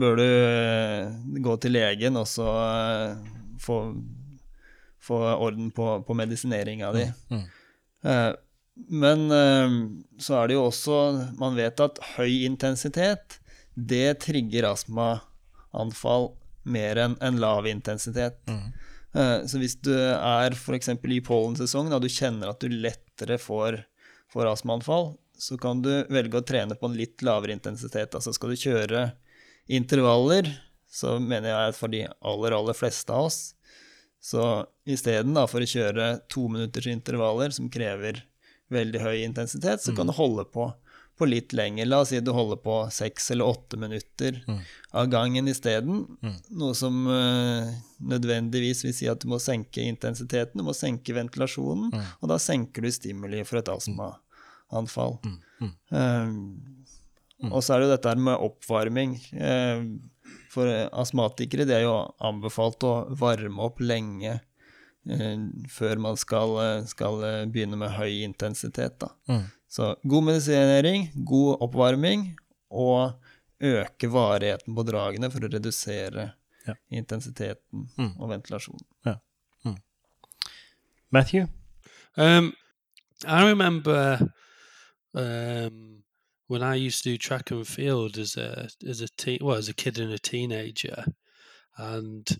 [0.00, 2.48] bør du uh, gå til legen og så
[3.62, 3.78] få
[5.04, 7.04] få orden på, på medisineringa di.
[7.30, 7.44] Mm.
[8.04, 8.32] Uh,
[8.90, 9.20] men
[10.18, 10.94] så er det jo også
[11.38, 13.36] Man vet at høy intensitet,
[13.76, 16.32] det trigger astmaanfall
[16.66, 18.40] mer enn en lav intensitet.
[18.50, 18.72] Mm.
[19.46, 20.90] Så hvis du er f.eks.
[20.90, 22.74] i pollensesong, og du kjenner at du
[23.14, 23.84] lettere får,
[24.32, 28.14] får astmaanfall, så kan du velge å trene på en litt lavere intensitet.
[28.14, 29.12] Altså skal du kjøre
[29.66, 30.48] intervaller,
[30.90, 33.54] så mener jeg at for de aller, aller fleste av oss,
[34.20, 38.22] så istedenfor å kjøre to minutters intervaller som krever
[38.72, 40.12] veldig høy intensitet, så kan mm.
[40.12, 40.70] du holde på,
[41.18, 41.86] på litt lenger.
[41.86, 44.60] La oss si du holder på seks eller åtte minutter mm.
[44.98, 46.04] av gangen isteden.
[46.22, 46.36] Mm.
[46.60, 47.70] Noe som uh,
[48.02, 52.08] nødvendigvis vil si at du må senke intensiteten, du må senke ventilasjonen, mm.
[52.20, 55.20] og da senker du stimuli for et astmaanfall.
[55.62, 55.76] Mm.
[55.94, 56.34] Um,
[57.52, 59.18] og så er det jo dette med oppvarming.
[59.36, 60.10] Uh,
[60.54, 66.86] for astmatikere det er jo anbefalt å varme opp lenge eh, før man skal, eh,
[66.90, 69.06] skal, eh, begynne med høy intensitet.
[69.30, 69.44] Mm.
[69.74, 72.36] Så god medisinering, god oppvarming
[72.70, 73.12] og
[73.60, 76.28] øke varigheten på dragene for å redusere
[76.68, 76.76] ja.
[76.94, 78.12] intensiteten mm.
[78.20, 78.84] og ventilasjonen.
[79.08, 79.16] Ja.
[79.64, 79.80] Mm.
[81.10, 81.48] Matthew?
[82.16, 82.52] Um,
[83.26, 84.30] I remember
[85.12, 86.04] um,
[86.46, 89.68] when I used to do track and field as a as a teen, well as
[89.68, 91.04] a kid and a teenager,
[91.76, 92.38] and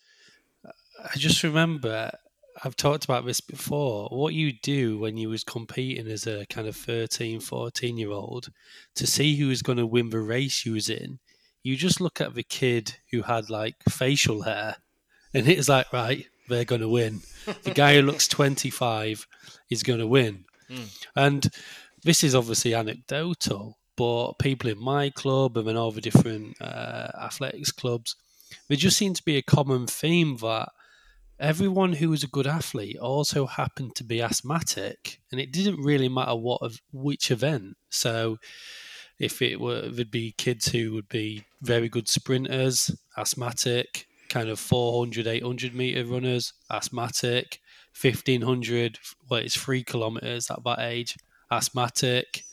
[1.02, 2.12] I just remember
[2.62, 4.08] I've talked about this before.
[4.10, 8.48] What you do when you was competing as a kind of 13, 14 year old
[8.94, 11.18] to see who was going to win the race you was in,
[11.62, 14.76] you just look at the kid who had like facial hair,
[15.32, 17.22] and it's like right, they're going to win.
[17.62, 19.26] the guy who looks 25
[19.70, 21.06] is going to win, mm.
[21.16, 21.48] and
[22.04, 27.08] this is obviously anecdotal, but people in my club and in all the different uh,
[27.20, 28.14] athletics clubs,
[28.68, 30.68] there just seemed to be a common theme that
[31.38, 36.08] everyone who was a good athlete also happened to be asthmatic, and it didn't really
[36.08, 37.76] matter what of which event.
[37.90, 38.38] So,
[39.18, 44.58] if it were, there'd be kids who would be very good sprinters, asthmatic, kind of
[44.58, 47.60] 400, 800 meter runners, asthmatic,
[48.00, 48.98] 1500,
[49.30, 51.16] well, it's three kilometers at that age,
[51.50, 52.44] asthmatic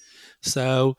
[0.41, 0.97] so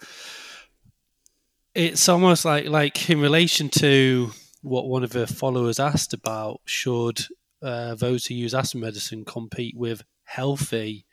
[1.74, 4.30] it's almost like like in relation to
[4.62, 7.26] what one of the followers asked about should
[7.62, 11.04] uh, those who use asthma medicine compete with healthy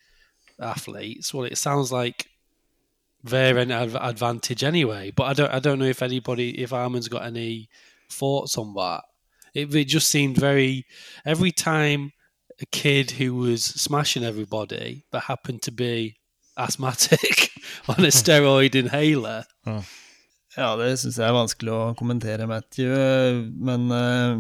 [0.59, 2.27] athletes well it sounds like
[3.23, 7.23] they're an advantage anyway but i don't i don't know if anybody if armin's got
[7.23, 7.69] any
[8.09, 9.03] thoughts on that
[9.53, 10.85] it, it just seemed very
[11.25, 12.11] every time
[12.61, 16.17] a kid who was smashing everybody but happened to be
[16.57, 17.51] asthmatic
[17.87, 19.45] on a steroid inhaler.
[20.57, 22.89] Ja, det syns jeg er vanskelig å kommentere, Matthew.
[23.63, 24.39] Men uh,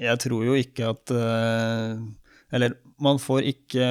[0.00, 2.00] jeg tror jo ikke at uh,
[2.50, 3.88] Eller man får ikke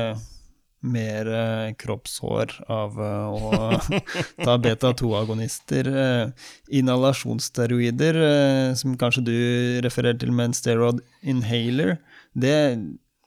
[0.80, 3.74] mer uh, kroppshår av å
[4.46, 5.90] ta beta-2-agonister.
[6.72, 8.20] inhalasjonssteroider,
[8.80, 9.36] som kanskje du
[9.86, 11.98] refererer til med en steroid inhaler,
[12.34, 12.56] det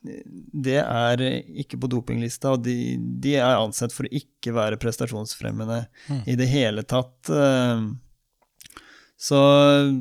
[0.03, 1.21] det er
[1.63, 6.23] ikke på dopinglista, og de, de, er ansett for å ikke være prestasjonsfremmende mm.
[6.27, 7.31] i det hele tatt.
[7.31, 7.85] Eh,
[9.23, 9.93] så eh,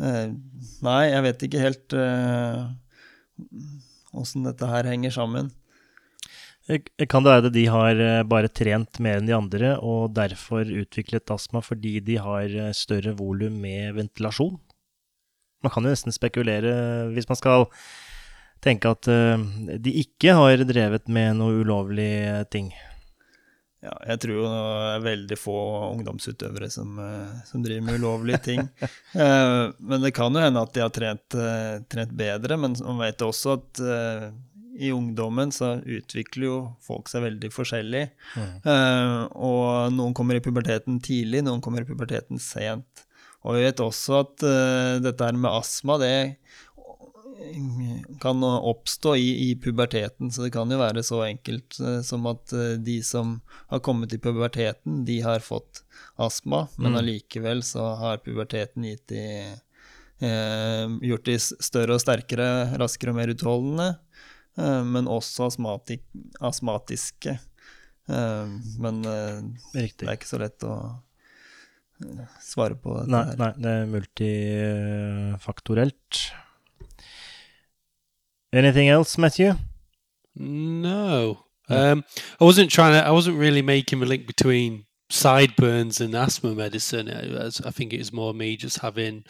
[0.00, 1.94] Nei, jeg vet ikke helt
[4.16, 5.50] åssen uh, dette her henger sammen.
[7.10, 11.32] Kan det være at de har bare trent mer enn de andre, og derfor utviklet
[11.34, 14.54] astma fordi de har større volum med ventilasjon?
[15.60, 17.66] Man kan jo nesten spekulere, hvis man skal
[18.62, 19.08] tenke at
[19.82, 22.12] de ikke har drevet med noe ulovlig
[22.54, 22.70] ting.
[23.80, 25.56] Ja, jeg tror jo det er veldig få
[25.94, 28.60] ungdomsutøvere som, uh, som driver med ulovlige ting.
[29.16, 31.38] uh, men det kan jo hende at de har trent,
[31.88, 32.60] trent bedre.
[32.60, 33.84] Men man vet også at
[34.80, 38.06] i ungdommen så utvikler jo folk seg veldig forskjellig.
[38.32, 38.52] Mm.
[38.72, 43.04] Eh, og noen kommer i puberteten tidlig, noen kommer i puberteten sent.
[43.44, 46.14] Og vi vet også at eh, dette her med astma, det
[48.20, 50.30] kan oppstå i, i puberteten.
[50.32, 53.40] Så det kan jo være så enkelt eh, som at eh, de som
[53.72, 55.82] har kommet i puberteten, de har fått
[56.20, 56.98] astma, men Mm.
[57.00, 59.24] allikevel så har puberteten gitt de
[60.20, 63.88] eh, gjort de større og sterkere, raskere og mer utholdende,
[64.60, 66.02] eh, men også astmatik,
[66.44, 67.38] astmatiske.
[68.10, 68.46] Eh,
[68.82, 69.40] men eh,
[69.72, 70.74] det er ikke så lett å
[72.40, 73.36] svare på dette Nei, her.
[73.40, 76.20] nei, det er multifaktorelt.
[78.52, 79.54] Anything else, Matthew?
[80.34, 81.44] No.
[81.68, 82.04] Um,
[82.40, 83.06] I wasn't trying to.
[83.06, 87.08] I wasn't really making a link between sideburns and asthma medicine.
[87.08, 89.24] I, I think it was more me just having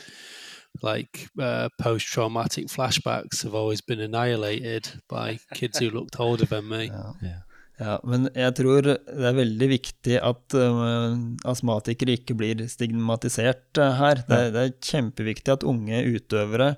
[0.82, 6.86] like uh, post-traumatic flashbacks have always been annihilated by kids who looked older than me.
[6.92, 7.12] Ja.
[7.22, 7.38] Ja.
[7.80, 11.16] Ja, men jeg tror det er veldig viktig at uh,
[11.48, 14.20] astmatikere ikke blir stigmatisert uh, her.
[14.28, 16.74] Det, det er kjempeviktig at unge utøvere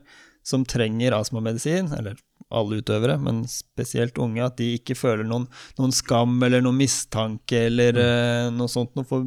[0.46, 2.20] som trenger astmamedisin, eller
[2.54, 5.48] alle utøvere, men spesielt unge, at de ikke føler noen,
[5.78, 9.26] noen skam eller noen mistanke eller uh, noe sånt noe for,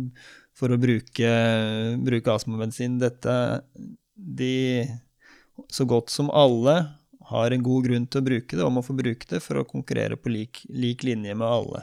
[0.55, 1.32] for å bruke,
[2.05, 2.99] bruke astmamedisin.
[3.01, 3.38] Dette
[4.15, 4.86] De,
[5.69, 6.78] så godt som alle,
[7.26, 9.65] har en god grunn til å bruke det, og må få bruke det for å
[9.67, 11.82] konkurrere på lik, lik linje med alle.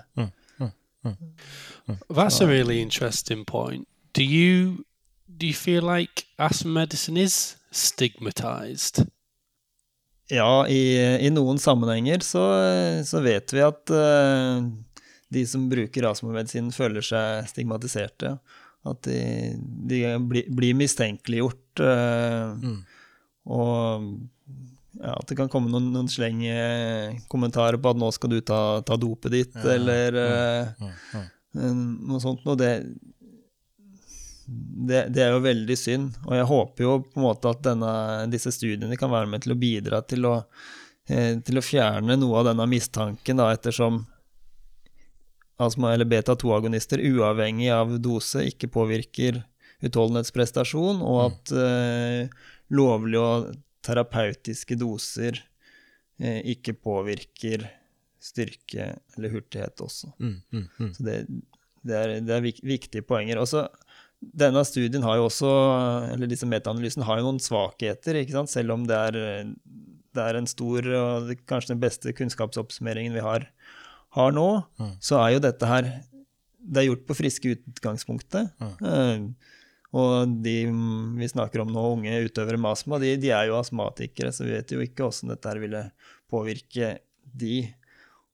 [2.08, 3.88] That's a really interesting point.
[4.14, 4.84] Do you
[5.26, 9.06] do you feel like asthma medicine is stigmatized?
[10.30, 10.96] Ja, i,
[11.26, 12.42] i noen sammenhenger så,
[13.04, 14.62] så vet vi at uh,
[15.32, 18.36] de som bruker astmamedisin, føler seg stigmatiserte.
[18.88, 19.18] At de,
[19.88, 20.48] de blir,
[20.78, 21.82] mistenkeliggjort.
[21.82, 22.80] Uh, Mm.
[23.52, 24.04] Og
[25.00, 26.06] ja, at det kan komme noen, noen
[27.32, 31.30] kommentarer på at 'nå skal du ta, ta dopet ditt', Ja, eller uh, ja, mm.
[31.52, 31.72] Eh,
[32.08, 32.70] noe sånt Og det,
[34.46, 36.16] det, det er jo veldig synd.
[36.26, 37.92] Og jeg håper jo på en måte at denne,
[38.32, 40.34] disse studiene kan være med til å bidra til å,
[41.08, 44.02] eh, til å fjerne noe av denne mistanken, da, ettersom
[45.62, 49.42] astma- eller beta-2-agonister, uavhengig av dose, ikke påvirker
[49.82, 52.32] utholdenhetsprestasjon, og at eh,
[52.74, 55.40] lovlige og terapeutiske doser
[56.22, 57.66] eh, ikke påvirker
[58.22, 60.12] styrke eller hurtighet også.
[60.22, 60.92] Mm, mm, mm.
[60.94, 61.16] Så det,
[61.82, 63.40] det, er, det er vik, viktige poenger.
[63.42, 63.66] Også,
[64.22, 65.50] denne studien har jo også,
[66.14, 68.52] eller disse metaanalysene har jo noen svakheter, ikke sant?
[68.52, 69.16] selv om det er,
[70.14, 73.48] det er en stor og kanskje den beste kunnskapsoppsummeringen vi har,
[74.14, 74.46] har nå,
[74.78, 74.92] Mm.
[75.00, 75.86] så er jo dette her
[76.62, 78.52] Det er gjort på friske utgangspunktet.
[78.62, 79.24] Eh,
[79.98, 80.56] og de
[81.18, 84.52] vi snakker om nå, unge utøvere med astma, de, de er jo astmatikere, så vi
[84.54, 85.80] vet jo ikke åssen dette her ville
[86.30, 86.98] påvirke
[87.34, 87.64] de.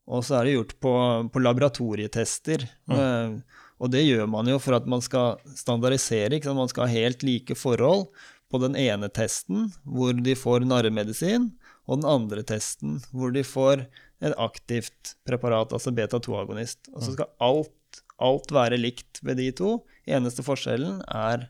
[0.07, 0.93] Og så er det gjort på,
[1.33, 2.69] på laboratorietester.
[2.93, 3.39] Eh,
[3.79, 6.33] og det gjør man jo for at man skal standardisere.
[6.35, 6.59] Ikke sant?
[6.59, 8.09] Man skal ha helt like forhold
[8.49, 11.51] på den ene testen, hvor de får narremedisin,
[11.89, 13.87] og den andre testen, hvor de får
[14.25, 16.91] et aktivt preparat, altså beta-2-agonist.
[16.95, 19.77] Og så skal alt, alt være likt ved de to.
[20.09, 21.47] Eneste forskjellen er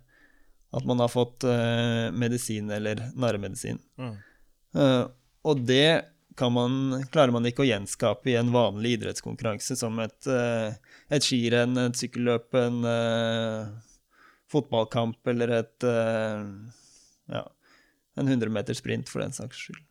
[0.77, 3.81] at man har fått uh, medisin eller narremedisin.
[3.97, 4.17] Mm.
[4.77, 5.05] Uh,
[5.49, 6.05] og det
[6.55, 10.71] man, klarer man ikke å gjenskape i en vanlig idrettskonkurranse som et, uh,
[11.11, 13.67] et skirenn, et sykkelløp, en uh,
[14.53, 16.47] fotballkamp eller et uh,
[17.33, 17.45] ja,
[18.19, 19.83] en 100-meter sprint, for den saks skyld.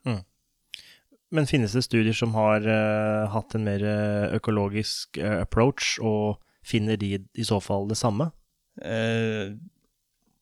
[1.34, 6.40] Men finnes det studier som har uh, hatt en mer eh, økologisk eh, approach, og
[6.64, 8.30] finner de i så fall det samme?
[8.80, 9.52] Eh,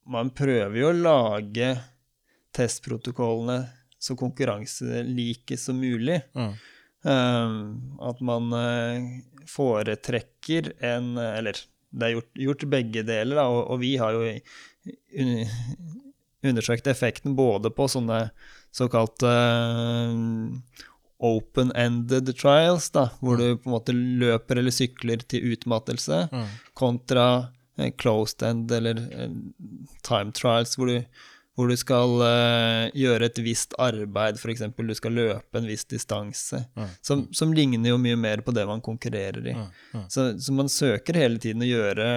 [0.05, 1.71] man prøver jo å lage
[2.55, 3.57] testprotokollene
[4.05, 6.21] så konkurranselike som mulig.
[6.37, 6.53] Mm.
[7.05, 7.57] Um,
[8.01, 9.03] at man eh,
[9.45, 11.59] foretrekker en Eller
[11.95, 14.23] det er gjort, gjort begge deler, da, og, og vi har jo
[15.21, 15.29] un,
[16.49, 18.17] undersøkt effekten både på sånne
[18.75, 20.81] såkalte uh,
[21.25, 26.49] open-ended trials, da, hvor du på en måte løper eller sykler til utmattelse, Mm.
[26.75, 27.27] kontra
[27.77, 29.31] eh, closed-end eller eh,
[30.03, 30.99] time trials, hvor du,
[31.55, 34.63] hvor du skal uh, gjøre et visst arbeid, f.eks.
[34.75, 36.89] du skal løpe en viss distanse, Mm.
[37.01, 39.53] som, som ligner jo mye mer på det man konkurrerer i.
[39.55, 39.69] Mm.
[39.93, 40.03] Mm.
[40.11, 42.09] Så, så man søker hele tiden å gjøre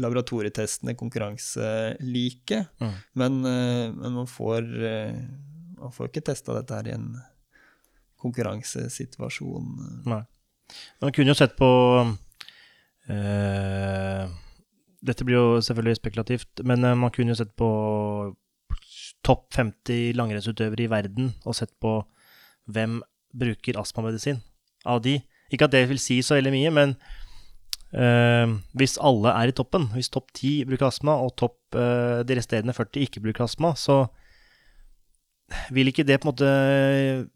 [0.00, 2.62] laboratorietestene konkurranselike,
[3.20, 5.20] men, uh, men man får uh,
[5.82, 7.08] man får ikke testa dette her i en
[8.22, 9.72] konkurransesituasjon.
[10.06, 10.22] Nei.
[11.02, 11.68] Man kunne jo sett på
[15.02, 17.66] Dette blir jo selvfølgelig spekulativt, men man kunne jo sett på
[19.26, 22.00] topp 50 langrennsutøvere i verden og sett på
[22.72, 23.00] hvem
[23.32, 24.42] bruker astmamedisin.
[24.84, 25.20] av de.
[25.52, 26.94] Ikke at det vil si så veldig mye, men
[27.94, 32.36] øh, hvis alle er i toppen, hvis topp 10 bruker astma, og topp øh, de
[32.38, 34.06] resterende 40 ikke bruker astma, så
[35.70, 37.28] vil ikke det på en måte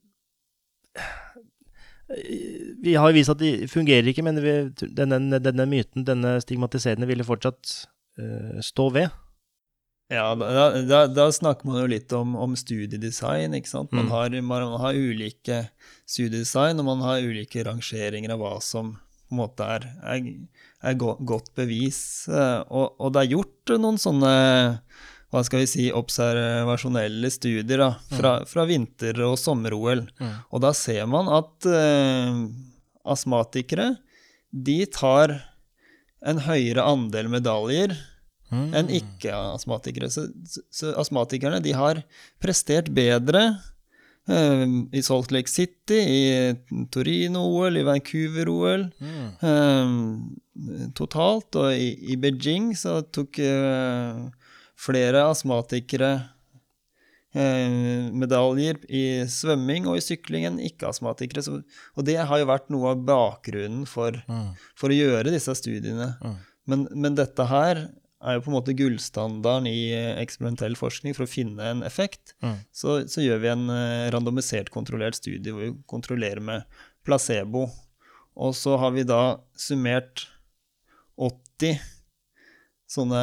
[2.83, 4.57] Vi har jo vist at det fungerer ikke, men vi,
[4.97, 7.73] denne, denne, myten, denne stigmatiserende, ville fortsatt
[8.23, 9.09] uh, stå ved.
[10.13, 13.91] Ja, da, da, da, snakker man jo litt om, om studiedesign, ikke sant.
[13.91, 14.13] Man, mm.
[14.15, 15.65] har, man, har, ulike
[16.07, 18.95] studiedesign, og man har ulike rangeringer av hva som
[19.27, 20.31] på en måte er, er,
[20.87, 21.99] er godt bevis.
[22.31, 24.33] Eh, og, og, det er gjort noen sånne
[25.35, 28.49] hva skal vi si, observasjonelle studier da, fra, mm.
[28.53, 30.07] fra vinter- og sommer-OL.
[30.23, 30.35] Mm.
[30.55, 32.45] Og da ser man at uh,
[33.11, 33.97] astmatikere
[34.55, 35.35] de tar
[36.27, 37.97] en høyere andel medaljer
[38.53, 38.69] mm.
[38.77, 40.11] enn ikke-astmatikere.
[40.13, 40.29] Så,
[40.71, 42.03] så, astmatikerne de har
[42.43, 43.45] prestert bedre
[44.31, 48.89] uh, i Salt Lake City, i Torino-OL, i Vancouver-OL.
[49.01, 49.27] Mm.
[49.43, 51.59] Uh, totalt.
[51.59, 54.27] Og i, i, Beijing så tok uh,
[54.77, 56.17] flere astmatikere
[57.37, 61.43] medaljer i svømming og i sykling enn ikke-astmatikere.
[61.93, 64.47] Og det har jo vært noe av bakgrunnen for, mm.
[64.73, 66.15] for å gjøre disse studiene.
[66.25, 66.39] Mm.
[66.67, 67.83] Men, men, dette her
[68.27, 69.81] er jo på en måte gullstandarden i
[70.19, 72.35] eksperimentell forskning for å finne en effekt.
[72.45, 72.57] Mm.
[72.75, 76.67] Så, så, gjør vi en uh, randomisert, kontrollert studie hvor vi kontrollerer med
[77.07, 77.69] placebo.
[78.37, 80.27] Og så har vi da summert
[81.17, 81.79] 80
[82.91, 83.21] sånne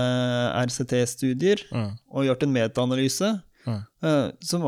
[0.66, 1.89] RCT-studier mm.
[2.12, 3.30] og gjort en metaanalyse.
[3.64, 3.82] Mm.
[4.04, 4.66] Uh, som,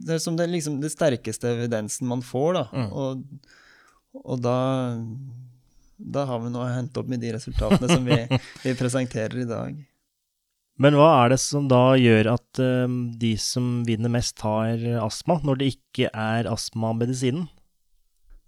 [0.00, 2.60] det er som det, liksom, det sterkeste evidensen man får.
[2.60, 2.64] Da.
[2.72, 2.92] Mm.
[2.92, 4.58] Og, og da,
[5.98, 8.18] da har vi noe å hente opp med de resultatene som vi,
[8.64, 9.78] vi, presenterer i dag.
[10.78, 12.86] Men hva er det som da gjør at uh,
[13.18, 17.48] de som vinner mest, har astma, når det ikke er astmamedisinen?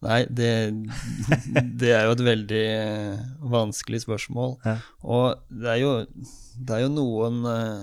[0.00, 0.50] Nei, det,
[1.80, 4.54] det, er jo et veldig eh, vanskelig spørsmål.
[4.64, 4.78] Ja.
[5.04, 5.90] Og det er jo,
[6.56, 7.82] det er jo noen, eh,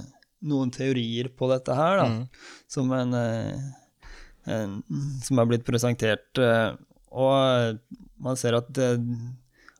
[0.49, 2.47] noen, teorier på dette her, da, mm.
[2.73, 3.13] som, en,
[4.49, 4.73] en,
[5.27, 6.41] som er blitt presentert.
[7.13, 7.77] Og
[8.25, 8.81] man ser at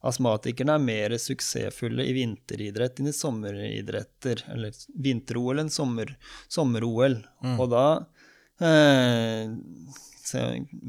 [0.05, 4.43] astmatikerne er mer suksessfulle i vinteridrett enn i sommeridretter.
[4.53, 6.17] Eller vinter-OL enn sommer-OL.
[6.51, 7.55] Sommer mm.
[7.57, 7.85] Og da
[8.67, 9.53] eh,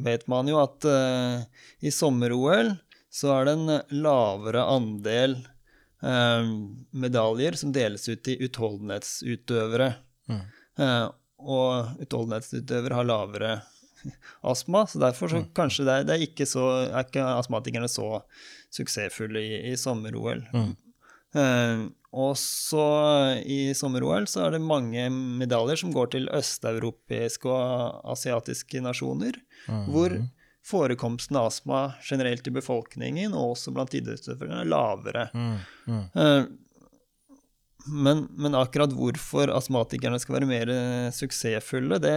[0.08, 1.46] vet man jo at eh,
[1.80, 2.74] i sommer-OL
[3.08, 5.38] så er det en lavere andel
[6.04, 6.52] eh,
[6.90, 9.94] medaljer som deles ut til utholdenhetsutøvere.
[10.28, 10.44] Mm.
[10.78, 13.54] Uh, og utholdenhetsutøvere har lavere
[14.52, 15.48] astma, så derfor så mm.
[15.56, 18.20] kanskje det er, det er, ikke så, er ikke astmatikerne så
[18.74, 20.44] suksessfulle i, i sommer-OL.
[20.52, 20.74] Mm.
[22.18, 22.84] Og så
[23.44, 29.36] i sommer-OL så er det mange medaljer som går til østeuropeiske og asiatiske nasjoner,
[29.68, 29.82] mm.
[29.92, 30.16] hvor
[30.68, 35.28] forekomsten av astma generelt i befolkningen, og også blant idrettsutøvere, er lavere.
[35.36, 36.00] Mm.
[36.16, 36.48] Uh,
[37.88, 40.72] men, men, akkurat hvorfor astmatikerne skal være mer
[41.14, 42.16] suksessfulle, det,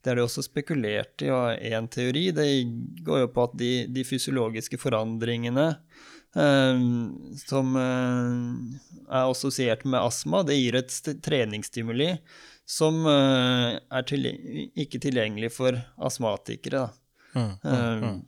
[0.00, 1.30] det er det også spekulert i.
[1.34, 2.46] Og én teori det
[3.06, 5.66] går jo på at de, de fysiologiske forandringene
[6.36, 6.84] eh,
[7.44, 10.44] som eh, er assosiert med astma.
[10.46, 12.14] Det gir et treningsstimuli
[12.70, 14.30] som eh, er til,
[14.78, 16.88] ikke tilgjengelig for astmatikere.
[17.34, 18.20] Mm, mm, ehm,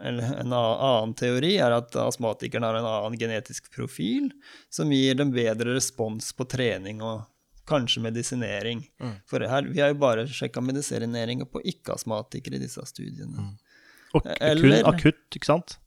[0.00, 4.30] Eller En annen teori er at astmatikeren har en annen genetisk profil
[4.72, 7.26] som gir dem bedre respons på trening og
[7.70, 8.82] kanskje medisinering.
[9.02, 9.16] Mm.
[9.30, 13.46] For her, vi har jo bare sjekka medisinering på ikke-astmatikere i disse studiene.
[13.46, 13.54] Mm.
[14.18, 15.78] Og Eller, akutt, ikke sant?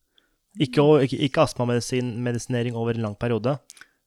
[0.62, 3.58] Ikke, ikke, ikke astmamedisinering over en lang periode?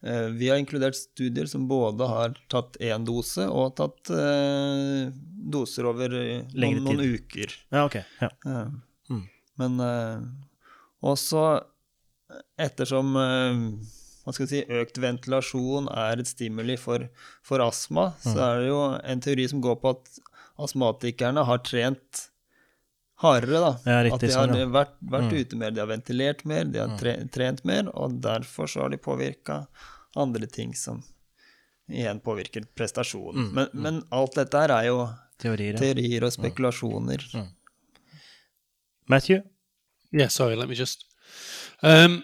[0.06, 5.08] Eh, vi har inkludert studier som både har tatt én dose og tatt eh,
[5.52, 7.54] doser over eh, noen, noen, uker.
[7.74, 7.98] Ja, ok.
[8.22, 8.30] Ja.
[9.10, 9.24] Mm.
[9.60, 10.26] Men eh,
[11.06, 11.46] også
[12.60, 13.62] ettersom eh,
[14.34, 17.06] si, økt ventilasjon er et stimuli for,
[17.46, 18.24] for astma, mm.
[18.26, 20.16] så er det jo en teori som går på at
[20.66, 22.24] astmatikerne har trent
[23.22, 23.60] hardere.
[23.60, 23.72] da.
[23.84, 24.70] Ja, riktig, at de har sånn, ja.
[24.72, 25.36] vært, vært mm.
[25.40, 26.96] ute mer, de har ventilert mer, de har mm.
[27.00, 29.62] tre, trent mer, og derfor så har de påvirka
[30.16, 31.02] andre ting som
[31.92, 33.48] igjen påvirker prestasjonen.
[33.48, 33.52] Mm.
[33.54, 33.82] Men, mm.
[33.82, 35.02] men, alt dette her er jo
[35.42, 36.38] teorier, teorier og mm.
[36.38, 37.26] spekulasjoner.
[37.34, 37.52] Mm.
[39.12, 39.44] Matthew?
[40.12, 41.06] Yeah, sorry, let me just.
[41.82, 42.22] Um,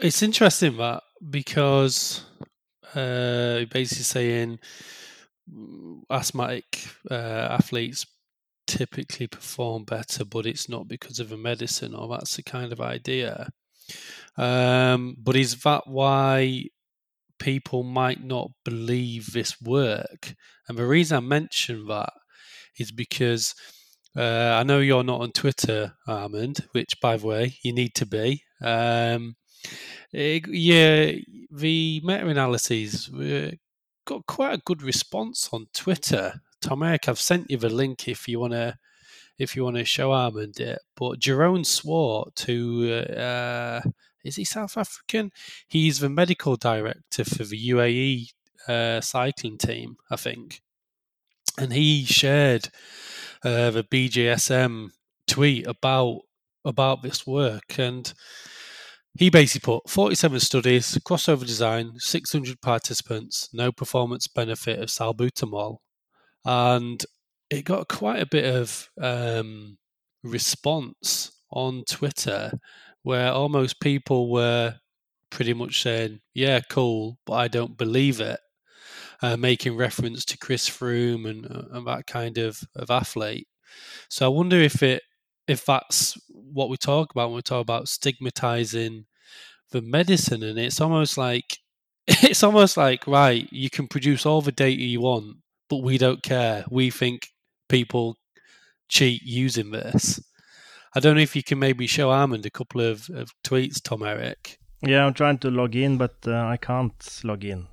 [0.00, 2.24] it's interesting that because
[2.94, 4.58] uh, basically saying
[6.10, 8.06] asthmatic uh, athletes
[8.66, 12.80] typically perform better, but it's not because of a medicine, or that's the kind of
[12.80, 13.50] idea.
[14.36, 16.64] Um, but is that why
[17.38, 20.34] people might not believe this work?
[20.68, 22.12] And the reason I mention that
[22.78, 23.54] is because
[24.16, 28.06] Uh, I know you're not on Twitter, Armand, which, by the way, you need to
[28.06, 28.42] be.
[28.60, 29.36] Um,
[30.12, 31.12] it, yeah,
[31.50, 33.52] the meta-analyses uh,
[34.04, 36.40] got quite a good response on Twitter.
[36.60, 38.76] Tom Eric, I've sent you the link if you want to
[39.38, 40.78] if you want to show Armand it.
[40.96, 43.80] But Jerome Swart, who uh,
[44.22, 45.32] is he South African?
[45.66, 48.32] He's the medical director for the UAE
[48.68, 50.60] uh, cycling team, I think,
[51.58, 52.68] and he shared
[53.42, 54.90] uh, the BJSM
[55.26, 56.20] tweet about
[56.64, 58.12] about this work and
[59.20, 65.76] he basically put 47 studies, crossover design, 600 participants, no performance benefit of salbutamol.
[66.46, 67.04] And
[67.50, 69.76] it got quite a bit of um,
[70.24, 72.52] response on Twitter
[73.02, 74.76] where almost people were
[75.28, 78.40] pretty much saying, yeah, cool, but I don't believe it.
[79.20, 83.48] Uh, making reference to Chris Froome and, uh, and that kind of, of athlete.
[84.08, 85.02] So I wonder if it
[85.46, 89.04] if that's what we talk about when we talk about stigmatizing
[89.70, 91.58] the medicine and it's almost like
[92.06, 95.36] it's almost like right you can produce all the data you want
[95.70, 96.64] but we don't care.
[96.68, 97.28] We think
[97.68, 98.16] people
[98.88, 100.20] cheat using this.
[100.94, 104.02] I don't know if you can maybe show armand a couple of, of tweets tom
[104.02, 104.58] eric.
[104.82, 107.68] Yeah, I'm trying to log in, but uh, I can't log in.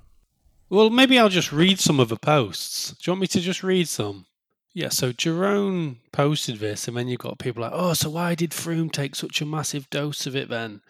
[0.70, 2.90] well maybe i'll just read some of the posts.
[2.90, 4.26] Do you want me to just read some?
[4.74, 8.50] Yeah, so Jerome posted this, and then you've got people like, oh, so why did
[8.52, 10.82] Froome take such a massive dose of it then?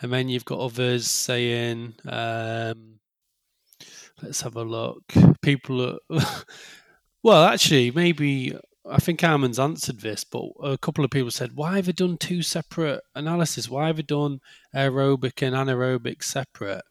[0.00, 3.00] And then you've got others saying, um,
[4.22, 5.02] let's have a look.
[5.42, 5.98] People are,
[7.22, 8.56] well, actually, maybe
[8.88, 12.18] I think Armand's answered this, but a couple of people said, why have they done
[12.18, 13.68] two separate analyses?
[13.68, 14.40] Why have they done
[14.74, 16.82] aerobic and anaerobic separate?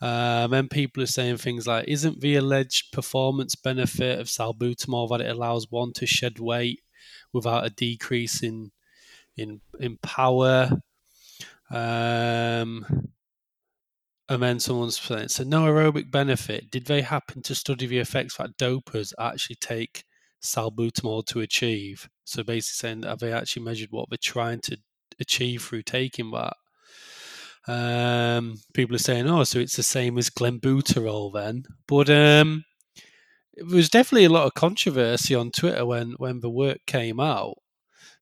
[0.00, 5.20] Um, and people are saying things like, isn't the alleged performance benefit of salbutamol that
[5.20, 6.82] it allows one to shed weight
[7.32, 8.70] without a decrease in
[9.36, 10.70] in in power?
[11.70, 13.10] Um,
[14.28, 16.70] and then someone's saying, so no aerobic benefit.
[16.70, 20.04] Did they happen to study the effects that dopers actually take
[20.42, 22.08] salbutamol to achieve?
[22.24, 24.76] So basically saying, have they actually measured what they're trying to
[25.18, 26.54] achieve through taking that?
[27.66, 32.64] Um, people are saying, "Oh, so it's the same as glenbuterol then?" But um,
[33.54, 37.56] there was definitely a lot of controversy on Twitter when when the work came out.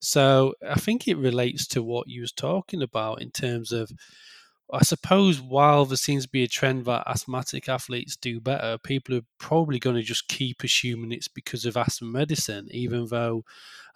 [0.07, 3.91] So I think it relates to what you was talking about in terms of,
[4.73, 9.17] I suppose, while there seems to be a trend that asthmatic athletes do better, people
[9.17, 13.45] are probably going to just keep assuming it's because of asthma medicine, even though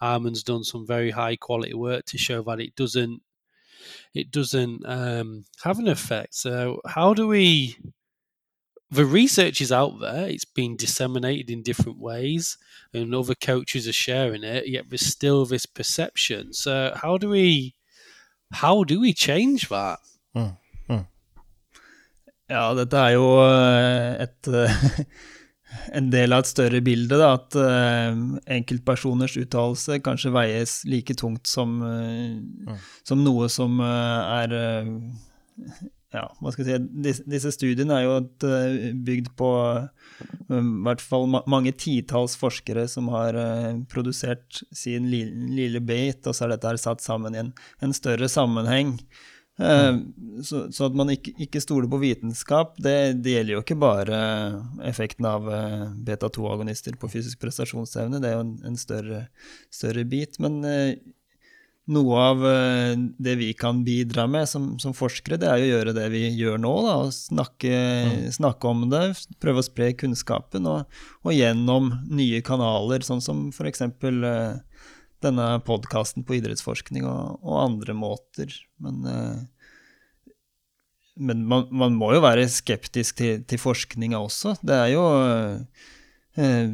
[0.01, 3.23] Armand's done some very high quality work to show that it doesn't
[4.15, 6.35] it doesn't um, have an effect.
[6.35, 7.77] So, how do we?
[8.91, 12.59] The research is out there; it's been disseminated in different ways,
[12.93, 14.69] and other coaches are sharing it.
[14.69, 16.53] Yet there's still this perception.
[16.53, 17.75] So, how do we?
[18.53, 20.01] How do we change that?
[20.35, 20.57] Mm.
[20.89, 21.07] Mm.
[22.51, 25.05] Ja, dette er jo eh, et eh,
[26.01, 28.19] en del av et større bilde, da, at uh,
[28.51, 32.81] enkeltpersoners uttalelse kanskje veies like tungt som, uh, mm.
[33.07, 34.57] som noe som uh, er
[36.11, 38.47] Ja, hva skal jeg si disse, disse studiene er jo et,
[39.07, 39.51] bygd på
[40.51, 43.39] i hvert fall ma mange titalls forskere som har
[43.93, 47.53] produsert sin li lille bit, og så er dette her satt sammen i en,
[47.87, 48.97] en større sammenheng.
[49.61, 50.43] Mm.
[50.43, 54.21] Så, så, at man ikke, ikke, stoler på vitenskap, det, det, gjelder jo ikke bare
[54.89, 59.27] effekten av uh, beta-2-agonister på fysisk prestasjonsevne, det er jo en, en større,
[59.69, 60.41] større, bit.
[60.41, 60.95] Men eh,
[61.91, 65.71] noe av eh, det vi kan bidra med som, som, forskere, det er jo å
[65.75, 66.73] gjøre det vi gjør nå.
[66.87, 68.27] Da, og snakke, mm.
[68.39, 69.05] snakke om det,
[69.43, 73.87] prøve å spre kunnskapen, og, og gjennom nye kanaler, sånn som f.eks.
[73.87, 74.53] Eh,
[75.21, 78.55] denne podkasten på idrettsforskning og, og, andre måter.
[78.81, 80.33] Men, uh,
[81.21, 84.55] men man, man, må jo være skeptisk til, til forskninga også.
[84.65, 86.71] Det er jo uh,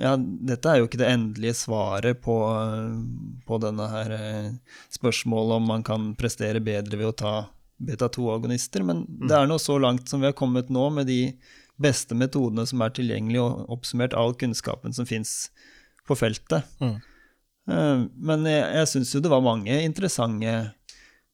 [0.00, 2.36] Ja, dette er jo ikke det endelige svaret på,
[3.44, 7.34] på denne her uh, spørsmålet om man kan prestere bedre ved å ta
[7.82, 9.26] beta-2-agonister, men mm.
[9.28, 11.20] det er nå så langt som vi har kommet nå, med de
[11.82, 15.50] beste metodene som er tilgjengelige, og oppsummert all kunnskapen som fins
[16.08, 16.68] på feltet.
[16.82, 17.00] Mm.
[17.70, 20.54] Eh, men jeg, jeg syns jo det var mange interessante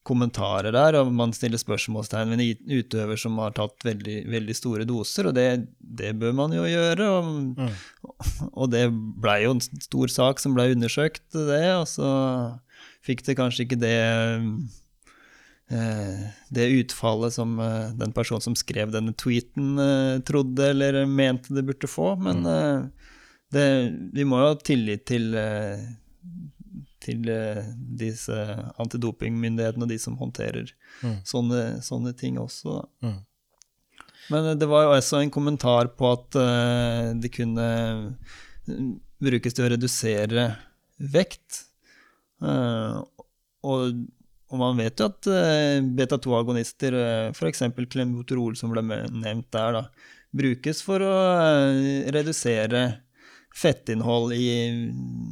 [0.09, 4.87] kommentarer der, og man stiller spørsmålstegn ved en utøver som har tatt veldig, veldig store
[4.89, 5.49] doser, og det,
[5.79, 7.11] det, bør man jo gjøre.
[7.19, 8.49] Og, mm.
[8.53, 8.87] og det
[9.21, 12.11] blei jo en stor sak som blei undersøkt, det, og så
[13.05, 13.99] fikk det kanskje ikke det
[15.69, 19.77] eh, det utfallet som eh, den personen som skrev denne tweeten,
[20.29, 22.15] trodde eller mente det burde få.
[22.21, 22.91] Men mm.
[23.55, 23.69] det,
[24.17, 25.89] vi må jo ha tillit til, eh,
[27.09, 27.65] til eh,
[27.99, 28.37] disse
[28.79, 31.19] antidopingmyndighetene og de som håndterer Mm.
[31.23, 32.81] sånne, sånne ting også.
[33.05, 33.19] Mm.
[34.33, 37.69] Men eh, det var jo også en kommentar på at eh, det kunne
[38.69, 38.85] eh,
[39.23, 40.49] brukes til å redusere
[40.99, 41.65] vekt.
[42.41, 44.05] Og,
[44.49, 47.65] og man vet jo at eh, beta-2-agonister, uh, f.eks.
[47.91, 49.83] klembuterol, som ble nevnt der, da,
[50.39, 51.15] brukes for å
[52.15, 52.83] redusere
[53.59, 54.45] fettinnhold i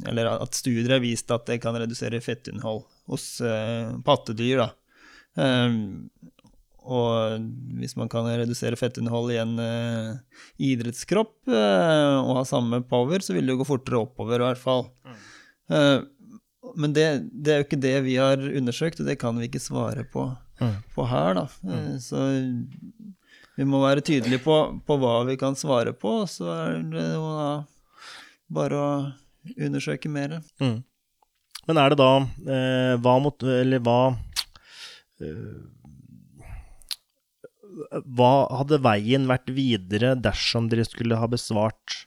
[0.07, 4.65] Eller at studier har vist at det kan redusere fettinnhold hos eh, pattedyr.
[4.65, 4.69] da.
[5.37, 6.09] Um,
[6.87, 7.41] og
[7.81, 10.11] hvis man kan redusere fettinnhold i en eh,
[10.69, 14.61] idrettskropp eh, og ha samme power, så vil det jo gå fortere oppover, i hvert
[14.61, 14.85] fall.
[15.69, 15.99] Eh,
[16.79, 19.63] men det, det er jo ikke det vi har undersøkt, og det kan vi ikke
[19.63, 20.71] svare på, Mm.
[20.95, 21.43] på her, da.
[21.69, 21.99] Mm.
[22.01, 22.17] så
[23.59, 24.55] vi må være tydelige på,
[24.87, 27.49] på hva vi kan svare på, så er det jo da
[28.53, 28.89] bare å
[29.55, 30.39] undersøke mer.
[30.61, 30.81] Mm.
[31.67, 33.99] Men er det da eh, Hva mot Eller hva
[35.19, 35.55] eh,
[38.17, 38.31] Hva
[38.61, 42.05] hadde veien vært videre dersom dere skulle ha besvart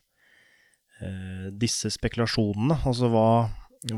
[1.04, 2.80] eh, disse spekulasjonene?
[2.88, 3.28] Altså hva,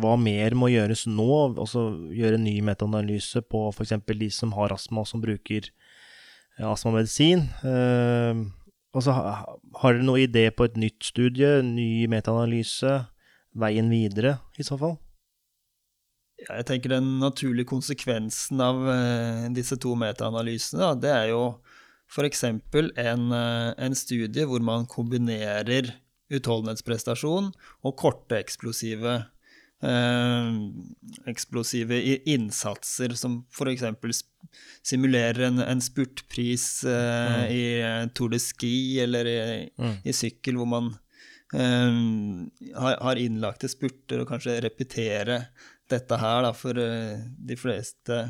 [0.02, 1.30] hva mer må gjøres nå?
[1.54, 3.94] Altså gjøre ny metaanalyse på f.eks.
[4.10, 7.46] de som har astma og som bruker eh, astmamedisin?
[7.64, 8.44] Eh,
[8.92, 9.14] altså, så
[9.80, 13.00] har dere noe idé på et nytt studie, ny metaanalyse?
[13.52, 14.96] Veien videre, i så fall?
[16.40, 21.42] Ja, Jeg tenker den naturlige konsekvensen av eh, disse to metaanalysene, det er jo
[22.12, 22.44] f.eks.
[22.44, 25.92] En, eh, en studie hvor man kombinerer
[26.32, 27.52] utholdenhetsprestasjon
[27.84, 29.18] og korte eksplosive
[29.82, 30.50] eh,
[31.30, 31.98] eksplosive
[32.32, 33.84] innsatser, som f.eks.
[34.86, 38.74] simulerer en, en spurtpris eh, i eh, Tour de Ski
[39.04, 39.38] eller i,
[39.78, 39.96] Mm.
[40.04, 40.92] i sykkel, hvor man
[41.54, 45.46] eh, har, har innlagte spurter og kanskje repetere
[45.92, 48.22] dette her da, for eh, de fleste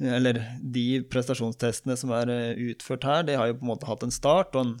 [0.00, 4.02] Eller de prestasjonstestene som er eh, utført her, de har jo på en måte hatt
[4.02, 4.72] en start og en,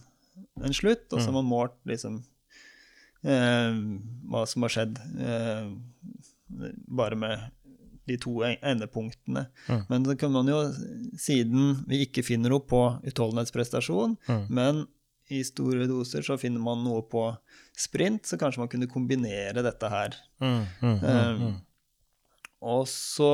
[0.66, 2.16] en slutt, og så har man målt liksom
[3.24, 3.76] eh,
[4.30, 5.68] hva som har skjedd eh,
[6.88, 7.50] bare med
[8.04, 9.46] de to endepunktene.
[9.66, 9.84] Mm.
[9.88, 10.58] Men så kan man jo,
[11.16, 14.42] siden vi ikke finner noe på utholdenhetsprestasjon, Mm.
[14.52, 14.82] men
[15.32, 17.22] i store doser så finner man noe på
[17.72, 20.18] sprint, så kanskje man kunne kombinere dette her.
[20.44, 21.54] Eh.
[22.64, 23.30] Og så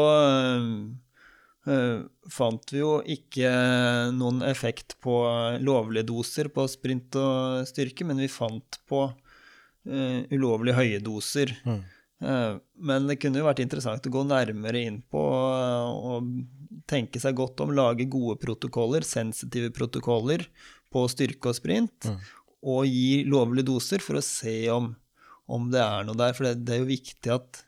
[1.67, 1.99] eh,
[2.31, 3.51] fant vi jo ikke
[4.17, 5.17] noen effekt på
[5.67, 9.09] lovlige doser på sprint og styrke, men vi fant på
[9.87, 11.55] eh, ulovlig høye doser.
[11.65, 11.81] Mm.
[12.21, 16.27] Uh, men det kunne jo vært interessant å gå nærmere inn på uh, og
[16.91, 20.45] tenke seg godt om, lage gode protokoller, sensitive protokoller
[20.93, 22.19] på styrke og sprint, Mm.
[22.69, 24.91] og gi lovlige doser for å se om,
[25.49, 26.35] om det er noe der.
[26.37, 27.63] For det, det er jo viktig at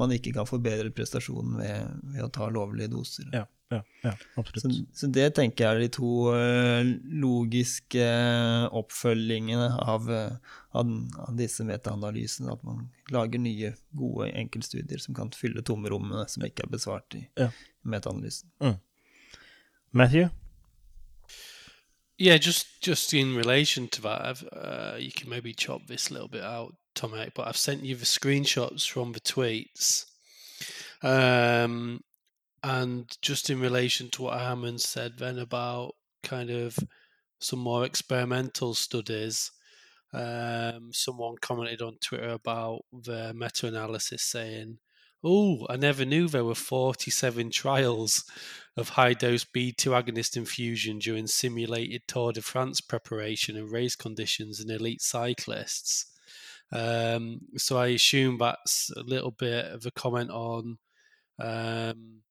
[0.00, 3.28] man ikke kan forbedre prestasjonen ved, ved å ta lovlige doser.
[3.36, 4.64] Ja, ja, ja, absolutt.
[4.64, 4.72] Så,
[5.02, 6.90] så det tenker jeg er de to eh,
[7.22, 10.90] logiske eh, oppfølgingene av, eh, av,
[11.28, 12.56] av disse metaanalysene.
[12.56, 17.26] At man lager nye, gode enkeltstudier som kan fylle tomrommene som ikke er besvart i
[17.38, 17.52] Ja.
[17.86, 18.50] metaanalysen.
[19.92, 20.28] Matthew?
[22.18, 26.12] Yeah, just just in relation to that, I've, uh, you can maybe chop this a
[26.12, 30.06] little bit out, Tomek, but I've sent you the screenshots from the tweets.
[31.02, 32.00] Um,
[32.62, 36.78] and just in relation to what Hammond said then about kind of
[37.38, 39.50] some more experimental studies,
[40.12, 44.78] um, someone commented on Twitter about the meta analysis saying,
[45.22, 48.24] Oh, I never knew there were 47 trials
[48.76, 54.60] of high dose B2 agonist infusion during simulated Tour de France preparation and race conditions
[54.60, 56.06] in elite cyclists.
[56.72, 60.78] Um, so I assume that's a little bit of a comment on
[61.38, 62.22] um,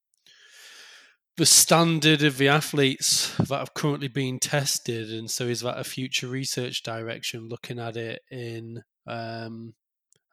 [1.37, 5.09] the standard of the athletes that have currently been tested.
[5.09, 9.73] And so is that a future research direction looking at it in, um,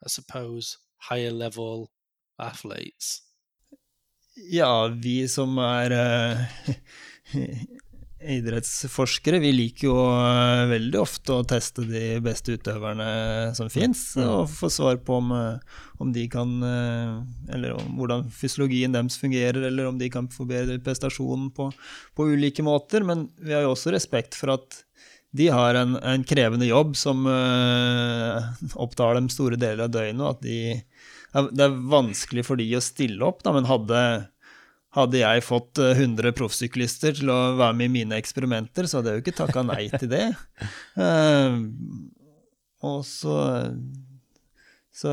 [0.03, 1.91] I suppose, higher level
[2.39, 3.21] athletes?
[4.37, 6.47] Ja, vi som er
[8.17, 13.07] idrettsforskere, vi liker jo eh, veldig ofte å teste de beste utøverne
[13.57, 17.13] som fins, og få svar på om, eh, om de kan eh,
[17.53, 21.69] Eller om hvordan fysiologien deres fungerer, eller om de kan forbedre prestasjonen på,
[22.17, 23.05] på ulike måter.
[23.05, 24.81] Men vi har jo også respekt for at
[25.37, 28.39] de har en, en krevende jobb som uh,
[28.79, 30.57] opptar dem store deler av døgnet, og at de
[31.53, 33.99] det er vanskelig for de å stille opp, da, men hadde,
[34.97, 39.13] hadde jeg fått eh, 100 proffsyklister til å være med i mine eksperimenter, så hadde
[39.13, 40.25] jeg jo ikke takka nei til det.
[41.07, 41.57] Eh,
[42.87, 43.37] og så
[44.97, 45.11] Så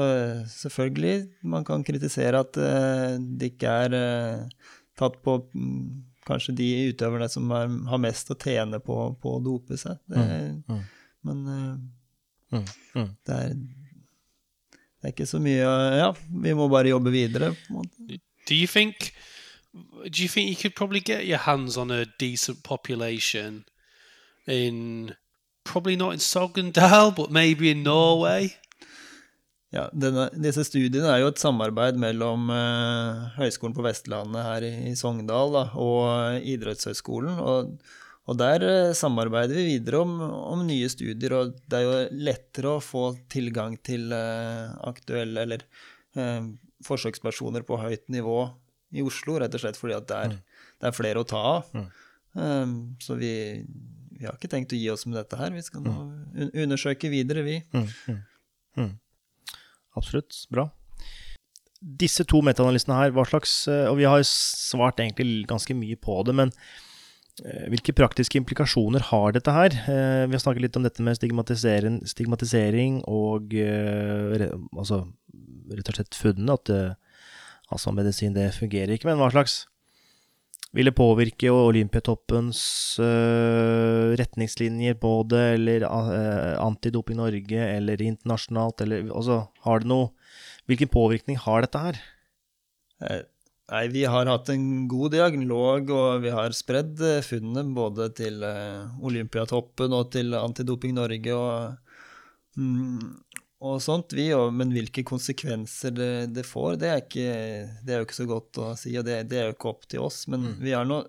[0.49, 5.83] selvfølgelig, man kan kritisere at eh, det ikke er eh, tatt på mm,
[6.25, 10.01] kanskje de utøverne som er, har mest å tjene på, på å dope seg.
[10.09, 10.85] Det, Mm, mm.
[11.29, 11.75] Men eh,
[12.55, 12.65] Mm,
[12.95, 13.07] mm.
[13.27, 15.65] det er det er ikke så mye
[15.99, 16.11] Ja,
[16.45, 17.49] vi må bare jobbe videre.
[17.67, 18.19] på en måte.
[18.49, 19.09] Do you think?
[19.75, 23.65] Do you think you could probably get your hands on a decent population
[24.47, 25.15] in
[25.65, 28.55] probably not in Sogndal, but maybe in Norway?
[29.75, 34.73] Ja, denne, disse studiene er jo et samarbeid mellom uh, Høgskolen på Vestlandet her i,
[34.93, 37.41] i Sogndal da, og Idrettshøgskolen.
[37.43, 37.73] Og,
[38.31, 42.77] og der uh, samarbeider vi videre om, om nye studier, og det er jo lettere
[42.77, 45.67] å få tilgang til aktuelle eller
[46.87, 48.45] forsøkspersoner på høyt nivå
[48.95, 50.39] i Oslo, rett og slett fordi at det er,
[50.81, 51.75] det er flere å ta av.
[52.35, 53.33] Um, så vi,
[54.15, 55.53] vi har ikke tenkt å gi oss med dette her.
[55.55, 55.95] Vi skal nå
[56.35, 57.61] un undersøke videre, vi.
[57.75, 58.23] Mm, mm,
[58.81, 58.95] mm.
[59.99, 60.41] Absolutt.
[60.51, 60.69] Bra.
[61.85, 66.23] Disse to metaanalysene her, hva slags eh, Og vi har svart egentlig ganske mye på
[66.25, 66.53] det, men
[67.45, 69.77] eh, hvilke praktiske implikasjoner har dette her?
[69.93, 75.05] Eh, Vi har snakket litt om dette med stigmatisering, stigmatisering og altså
[75.75, 76.73] rett og slett funnene, at
[77.75, 79.11] altså medisin det fungerer ikke.
[79.11, 79.65] Men hva slags
[80.75, 82.61] vil det påvirke Olympiatoppens
[83.03, 90.13] øh, retningslinjer på det, eller øh, Antidoping Norge, eller internasjonalt, eller altså, har det noe
[90.65, 91.97] Hvilken påvirkning har dette her?
[93.05, 93.25] Eh,
[93.73, 98.43] Nei, vi har hatt en god dialog, og vi har spredd eh, funnene både til
[98.45, 101.95] eh, Olympiatoppen og til Antidoping Norge og,
[102.61, 103.07] mm,
[103.65, 104.29] og sånt, vi.
[104.37, 107.29] Og, men hvilke konsekvenser det, det får, det er, ikke,
[107.85, 109.87] det er jo ikke så godt å si, og det, det er jo ikke opp
[109.89, 110.25] til oss.
[110.33, 111.01] Men vi har nå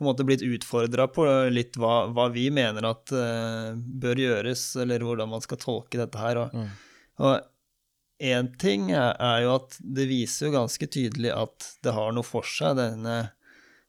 [0.00, 4.62] på en måte blitt utfordra på litt hva, hva vi mener at uh, bør gjøres,
[4.80, 6.40] eller hvordan man skal tolke dette her.
[6.40, 6.54] Og,
[7.20, 12.16] og én ting er, er jo at det viser jo ganske tydelig at det har
[12.16, 13.18] noe for seg, denne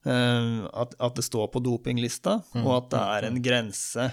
[0.04, 4.10] uh, at, at det står på dopinglista, og at det er en grense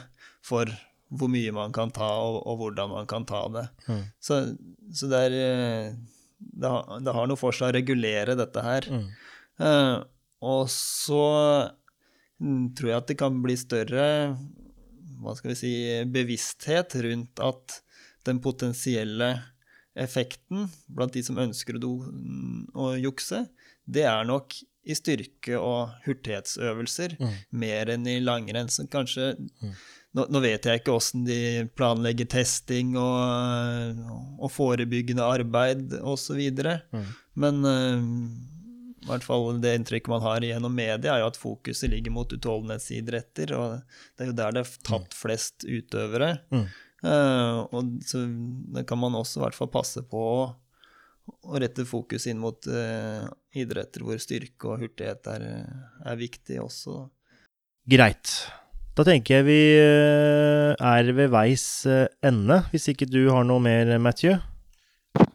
[0.46, 0.70] for
[1.08, 3.66] hvor mye man kan ta, og, og hvordan man kan ta det.
[4.20, 4.42] Så,
[4.92, 5.90] så det er eh,
[6.38, 8.86] det har, det har noe for seg å regulere dette her.
[9.58, 9.96] Eh,
[10.46, 11.22] og så
[12.38, 14.04] mm, tror jeg at det kan bli større
[15.18, 15.72] hva skal vi si,
[16.14, 17.80] bevissthet rundt at
[18.28, 19.32] den potensielle
[19.98, 21.92] effekten blant de som ønsker å, do,
[22.78, 23.48] å jukse,
[23.88, 24.54] det er nok
[24.88, 27.16] i styrke- og hurtighetsøvelser
[27.50, 28.70] mer enn i langrenn.
[28.70, 29.32] Så kanskje
[30.16, 33.98] nå, nå vet jeg ikke åssen de planlegger testing og,
[34.38, 36.40] og forebyggende arbeid osv.,
[37.38, 38.06] men uh,
[38.98, 42.32] i hvert fall det inntrykket man har gjennom media, er jo at fokuset ligger mot
[42.34, 43.78] utholdenhetsidretter, og
[44.16, 46.32] det er jo der det er tatt flest utøvere.
[47.06, 48.24] Eh, og så
[48.88, 50.40] kan man også i hvert fall passe på å,
[51.46, 55.46] å rette fokus inn mot uh, idretter hvor styrke og hurtighet er,
[56.02, 57.04] er viktig også.
[57.88, 58.34] Greit.
[58.98, 63.60] Da tenker jeg vi øh, er ved veis øh, ende, hvis ikke du har noe
[63.60, 64.32] mer, Matthew?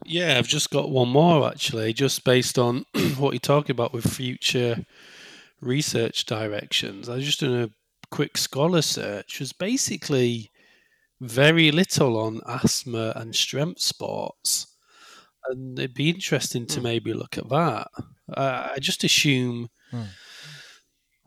[0.06, 2.84] Yeah, I've just got one more actually, just based on
[3.20, 4.84] what you're talking about with future
[5.62, 7.08] research directions.
[7.08, 7.70] I was just doing a
[8.12, 9.40] quick scholar search.
[9.40, 10.52] There's basically
[11.22, 14.68] very little on asthma and strength sports,
[15.48, 17.88] and it'd be interesting to maybe look at that.
[18.28, 19.70] Uh, I just assume.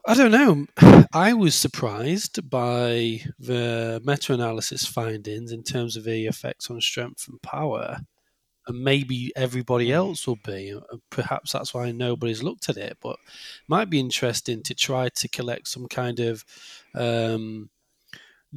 [0.08, 0.66] I don't know.
[1.12, 7.26] I was surprised by the meta analysis findings in terms of the effects on strength
[7.28, 7.98] and power
[8.68, 10.78] and maybe everybody else will be.
[11.10, 15.28] Perhaps that's why nobody's looked at it, but it might be interesting to try to
[15.28, 16.44] collect some kind of
[16.94, 17.70] um,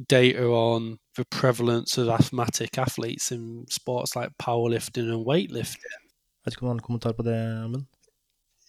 [0.08, 5.98] data on the prevalence of asthmatic athletes in sports like powerlifting and weightlifting.
[6.44, 7.86] Vet ikke om du har en kommentar på det, Amund?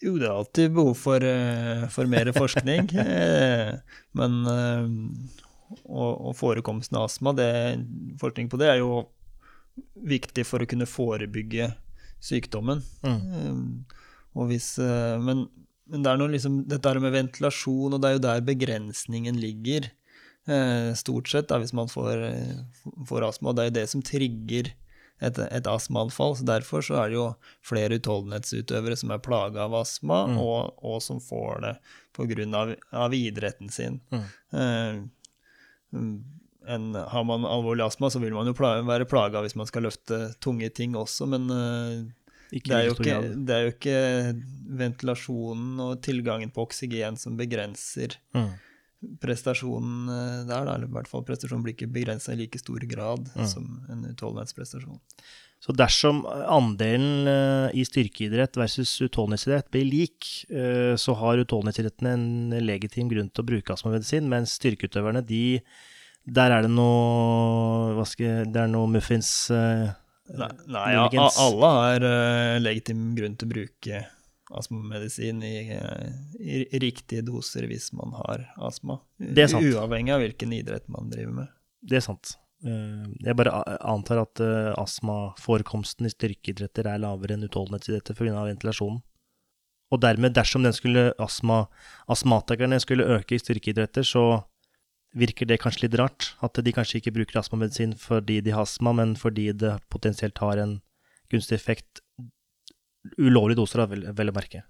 [0.02, 3.76] Jo, det er alltid behov for, eh, for mer forskning, eh,
[4.18, 4.88] men eh,
[5.86, 7.52] og, og forekomsten av astma, det,
[8.22, 9.06] forskning på det er jo
[10.10, 11.70] viktig for å kunne forebygge
[12.22, 12.82] sykdommen.
[13.06, 13.86] Mm.
[14.36, 14.74] Og hvis,
[15.24, 15.46] men,
[15.90, 19.88] men det er liksom, dette er med ventilasjon, og det er jo der begrensningen ligger,
[20.98, 22.22] stort sett, da, hvis man får,
[23.10, 23.52] får astma.
[23.52, 24.74] Og det er jo det som trigger
[25.22, 26.36] et, et astmaanfall.
[26.38, 27.28] Så derfor så er det jo
[27.66, 31.74] flere utholdenhetsutøvere som er plaga av astma, og, og som får det
[32.18, 32.48] pga.
[32.58, 34.00] Av, av idretten sin.
[34.12, 35.02] Eh,
[35.96, 36.16] mm,
[36.68, 39.88] en, har man alvorlig astma, så vil man jo pla være plaga hvis man skal
[39.88, 42.02] løfte tunge ting også, men eh,
[42.52, 44.02] det, er ikke, det er jo ikke
[44.82, 48.52] ventilasjonen og tilgangen på oksygen som begrenser Mm.
[49.22, 52.84] Prestasjonen eh, der, da, eller i hvert fall prestasjonen blir ikke begrensa i like stor
[52.90, 53.48] grad Mm.
[53.48, 55.00] som en utholdenhetsprestasjon.
[55.62, 62.66] Så dersom andelen eh, i styrkeidrett versus utholdenhetsidrett blir lik, eh, så har utholdenhetsidretten en
[62.66, 65.62] legitim grunn til å bruke astmamedisin, mens styrkeutøverne, de
[66.24, 72.04] Der er det noe skal Det er noe muffins Nei, nei ja, alle har
[72.62, 74.04] legitim grunn til å bruke
[74.58, 75.56] astmamedisin i,
[76.40, 79.00] i, i riktige doser hvis man har astma.
[79.18, 79.66] Det er sant.
[79.66, 81.54] Uavhengig av hvilken idrett man driver med.
[81.82, 82.36] Det er sant.
[82.66, 88.46] Eh, Jeg bare antar at eh, astmaforekomsten i styrkeidretter er lavere enn utholdenhetsidretter pga.
[88.50, 89.02] ventilasjonen.
[89.92, 91.66] Og dermed, dersom den skulle astma,
[92.08, 94.44] astmatikerne skulle øke i styrkeidretter, så
[95.12, 96.30] virker det kanskje litt rart.
[96.40, 100.62] At de kanskje ikke bruker astmamedisin fordi de har astma, men fordi det potensielt har
[100.64, 100.78] en
[101.32, 102.00] gunstig effekt.
[103.18, 104.64] Ulovlige doser, vel, vel å merke.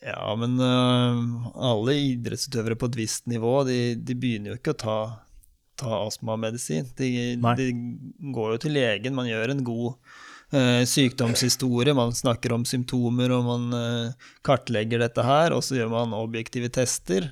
[0.00, 4.80] Ja, men uh, alle idrettsutøvere på et visst nivå, de, de begynner jo ikke å
[4.80, 4.96] ta,
[5.80, 6.88] ta astmamedisin.
[6.96, 7.68] De, de
[8.32, 9.90] går jo til legen, man gjør en god
[10.56, 15.92] uh, sykdomshistorie, man snakker om symptomer, og man uh, kartlegger dette her, og så gjør
[15.92, 17.28] man objektive tester.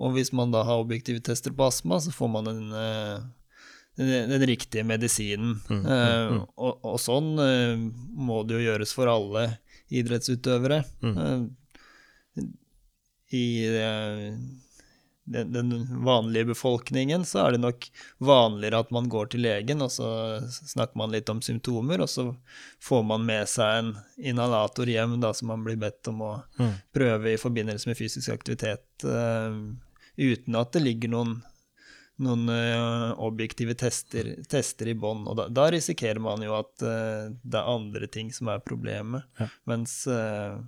[0.00, 2.74] Og hvis man da har objektive tester på astma, så får man en
[4.00, 5.58] den, riktige medisinen.
[5.68, 6.40] Mm, mm, Eh, mm.
[6.56, 7.84] og, og sånn øh,
[8.16, 9.46] må det jo gjøres for alle
[9.90, 10.82] idrettsutøvere.
[11.02, 11.18] Mm.
[12.38, 12.44] Eh,
[13.30, 14.34] I eh,
[15.30, 17.84] den, den vanlige befolkningen så er det nok
[18.18, 20.08] vanligere at man går til legen, og så
[20.50, 22.24] snakker man litt om symptomer, og så
[22.82, 23.92] får man med seg en
[24.32, 26.72] inhalator hjem da, som man blir bedt om å Mm.
[26.92, 29.54] prøve i forbindelse med fysisk aktivitet, uh,
[30.18, 31.36] uten at det ligger noen,
[32.20, 35.24] noen uh, objektive tester, tester i bånn.
[35.30, 39.26] Og da, da risikerer man jo at uh, det er andre ting som er problemet.
[39.40, 39.48] Ja.
[39.70, 40.60] Mens uh,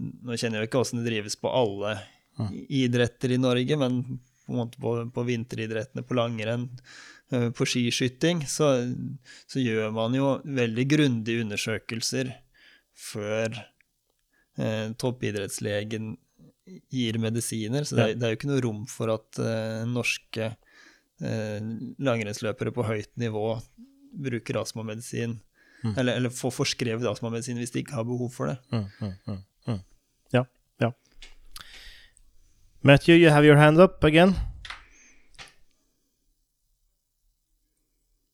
[0.00, 2.44] Nå kjenner jeg jo ikke åssen det drives på alle ja.
[2.72, 3.98] idretter i Norge, men
[4.46, 6.64] på, en på, på vinteridrettene, på langrenn,
[7.28, 8.70] på skiskyting, så,
[9.44, 12.32] så gjør man jo veldig grundige undersøkelser
[12.96, 13.60] før
[14.96, 16.14] toppidrettslegen
[16.90, 17.84] gir medisiner.
[17.84, 21.60] Så det, er- det er jo ikke noe rom for at uh, norske uh,
[21.98, 23.60] langrennsløpere på høyt nivå
[24.12, 25.38] bruker astmamedisin,
[25.80, 25.94] Mm.
[25.96, 28.58] eller, eller får forskrevet astmamedisin hvis de ikke har behov for det.
[28.68, 29.38] Mm, mm, mm,
[29.70, 29.78] mm.
[30.36, 30.42] Ja,
[30.82, 30.90] ja.
[32.84, 34.34] Matthew, you have your hand up again.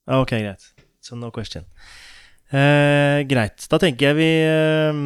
[0.07, 0.63] Ok, greit.
[1.01, 1.65] So no question.
[2.51, 3.63] Uh, greit.
[3.71, 5.01] Da tenker jeg vi eh,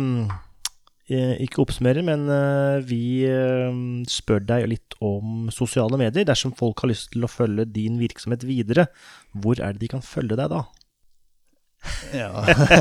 [1.43, 3.71] ikke oppsummerer, men eh, vi eh,
[4.11, 6.27] spør deg litt om sosiale medier.
[6.29, 8.87] Dersom folk har lyst til å følge din virksomhet videre,
[9.35, 10.63] hvor er det de kan følge deg da?
[12.15, 12.31] Ja.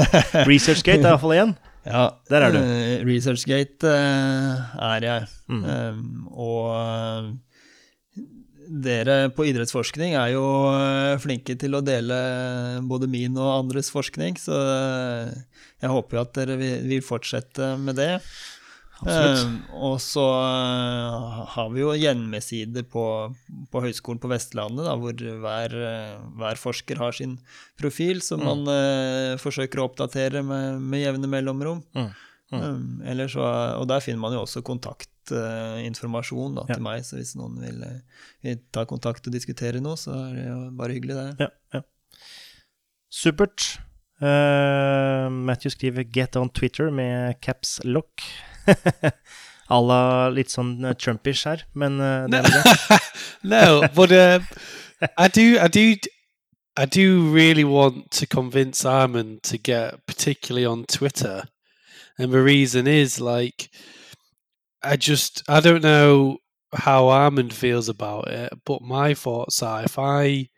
[0.49, 1.55] Researchgate er iallfall én.
[1.87, 2.57] Ja, Der er du.
[2.59, 5.29] eh, ResearchGate eh, er jeg.
[5.47, 5.61] Mm.
[5.63, 7.29] Um, og eh,
[8.69, 12.19] dere på idrettsforskning er jo eh, flinke til å dele
[12.85, 15.33] både min og andres forskning, så eh,
[15.81, 18.13] jeg håper jo at dere vil, fortsette med det.
[18.99, 19.45] Absolutt.
[19.47, 19.51] Um,
[19.89, 23.03] og så eh, har vi jo hjemmesider på,
[23.71, 27.37] på Høgskolen på Vestlandet, da, hvor hver, eh, hver forsker har sin
[27.79, 28.49] profil, som Mm.
[28.49, 31.81] man eh, forsøker å oppdatere med, med jevne mellomrom.
[31.95, 32.11] Mm.
[32.49, 32.83] Mm.
[33.05, 33.45] Ellers så,
[33.79, 34.63] og der finner man jo også
[35.29, 36.73] kontaktinformasjon da, Ja.
[36.75, 38.01] til meg, så hvis noen vil, eh,
[38.43, 41.35] vil ta kontakt og diskutere noe, så er det jo bare hyggelig, det.
[41.39, 41.81] Ja, ja.
[43.11, 43.79] Supert.
[44.21, 48.21] Uh, Matthew skriver 'get on Twitter' med caps lock.
[49.71, 52.99] À la litt sånn eh, Trumpish her, men uh, det No, er det.
[53.43, 54.39] no but uh,
[55.17, 55.95] I do, I do,
[56.75, 61.43] I do really want to convince Armin to get particularly on Twitter,
[62.17, 63.69] and the reason is like,
[64.83, 66.37] I just, I don't know
[66.73, 70.49] how Armand feels about it, but my thoughts are if I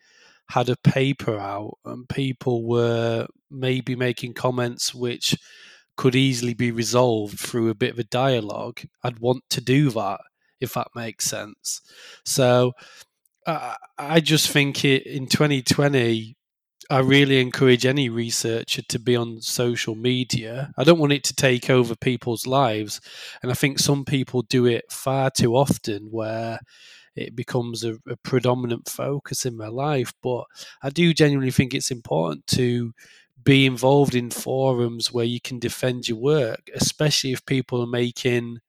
[0.49, 5.35] had a paper out and people were maybe making comments which
[5.97, 10.21] could easily be resolved through a bit of a dialogue, I'd want to do that
[10.61, 11.81] if that makes sense.
[12.25, 12.73] So
[13.47, 16.35] uh, I just think it in 2020.
[16.91, 20.73] I really encourage any researcher to be on social media.
[20.77, 22.99] I don't want it to take over people's lives.
[23.41, 26.59] And I think some people do it far too often where
[27.15, 30.13] it becomes a, a predominant focus in their life.
[30.21, 30.43] But
[30.83, 32.91] I do genuinely think it's important to
[33.41, 38.59] be involved in forums where you can defend your work, especially if people are making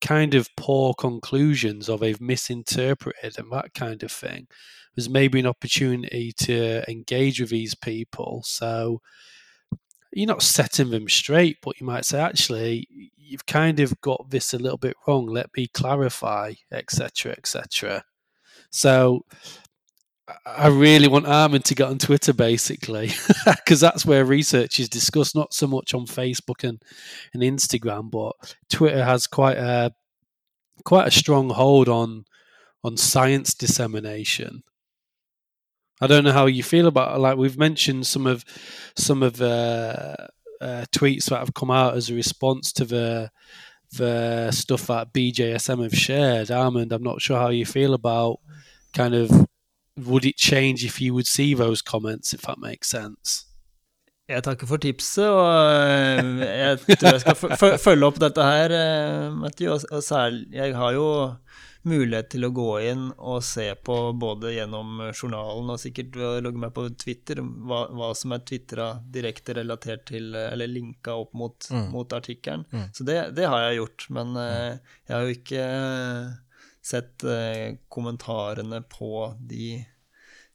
[0.00, 4.46] kind of poor conclusions or they've misinterpreted and that kind of thing.
[4.94, 8.42] There's maybe an opportunity to engage with these people.
[8.44, 9.00] So,
[10.12, 14.54] you're not setting them straight, but you might say, actually, you've kind of got this
[14.54, 15.26] a little bit wrong.
[15.26, 18.02] Let me clarify, etc., etc.
[18.70, 19.24] So
[20.44, 23.12] I really want Armin to get on Twitter, basically,
[23.46, 26.82] because that's where research is discussed, not so much on Facebook and,
[27.32, 28.32] and Instagram, but
[28.68, 29.92] Twitter has quite a
[30.84, 32.24] quite a strong hold on
[32.82, 34.62] on science dissemination.
[36.00, 37.20] I don't know how you feel about.
[37.20, 38.44] Like we've mentioned some of
[38.96, 40.16] some of uh,
[40.60, 43.30] uh, tweets that have come out as a response to the
[43.92, 46.50] the stuff that BJSM have shared.
[46.50, 48.40] Armand, I'm not sure how you feel about
[48.92, 49.30] kind of
[49.96, 53.46] would it change if you would see those comments, if that makes sense?
[54.26, 55.46] Jeg takker for tipset, og
[55.86, 59.76] eh, jeg tror jeg skal følge opp dette her, eh, Matthew.
[59.76, 61.06] Og særlig Jeg har jo
[61.86, 66.40] mulighet til å gå inn og se på både gjennom journalen og sikkert ved å
[66.42, 71.30] logge meg på Twitter, hva, hva som er tvitra direkte relatert til, eller linka opp
[71.38, 71.86] mot, mm.
[71.94, 72.66] mot artikkelen.
[72.74, 72.88] Mm.
[72.90, 74.08] Så det, det, har jeg gjort.
[74.18, 75.62] Men jeg har jo ikke
[76.86, 79.80] sett eh, kommentarene på de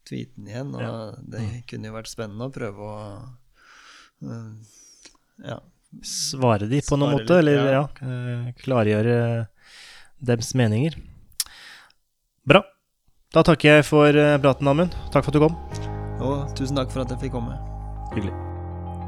[0.07, 0.93] tweetene igjen, og ja.
[1.35, 1.53] det mm.
[1.69, 2.95] kunne jo vært spennende å prøve å
[4.25, 4.71] uh,
[5.45, 5.59] ja.
[6.07, 9.15] Svare de på noen måte, eller ja, ja klargjøre
[10.21, 10.95] dems meninger.
[12.47, 12.63] Bra.
[13.31, 14.95] Da takker jeg for eh, praten, Amund.
[15.13, 15.57] Takk for at du kom.
[16.21, 17.55] Og tusen takk for at jeg fikk komme.
[18.15, 18.33] Hyggelig.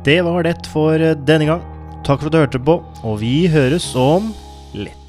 [0.07, 1.63] Det var det for eh, denne gang.
[2.07, 4.31] Takk for at du hørte på, og vi høres om
[4.75, 5.02] litt.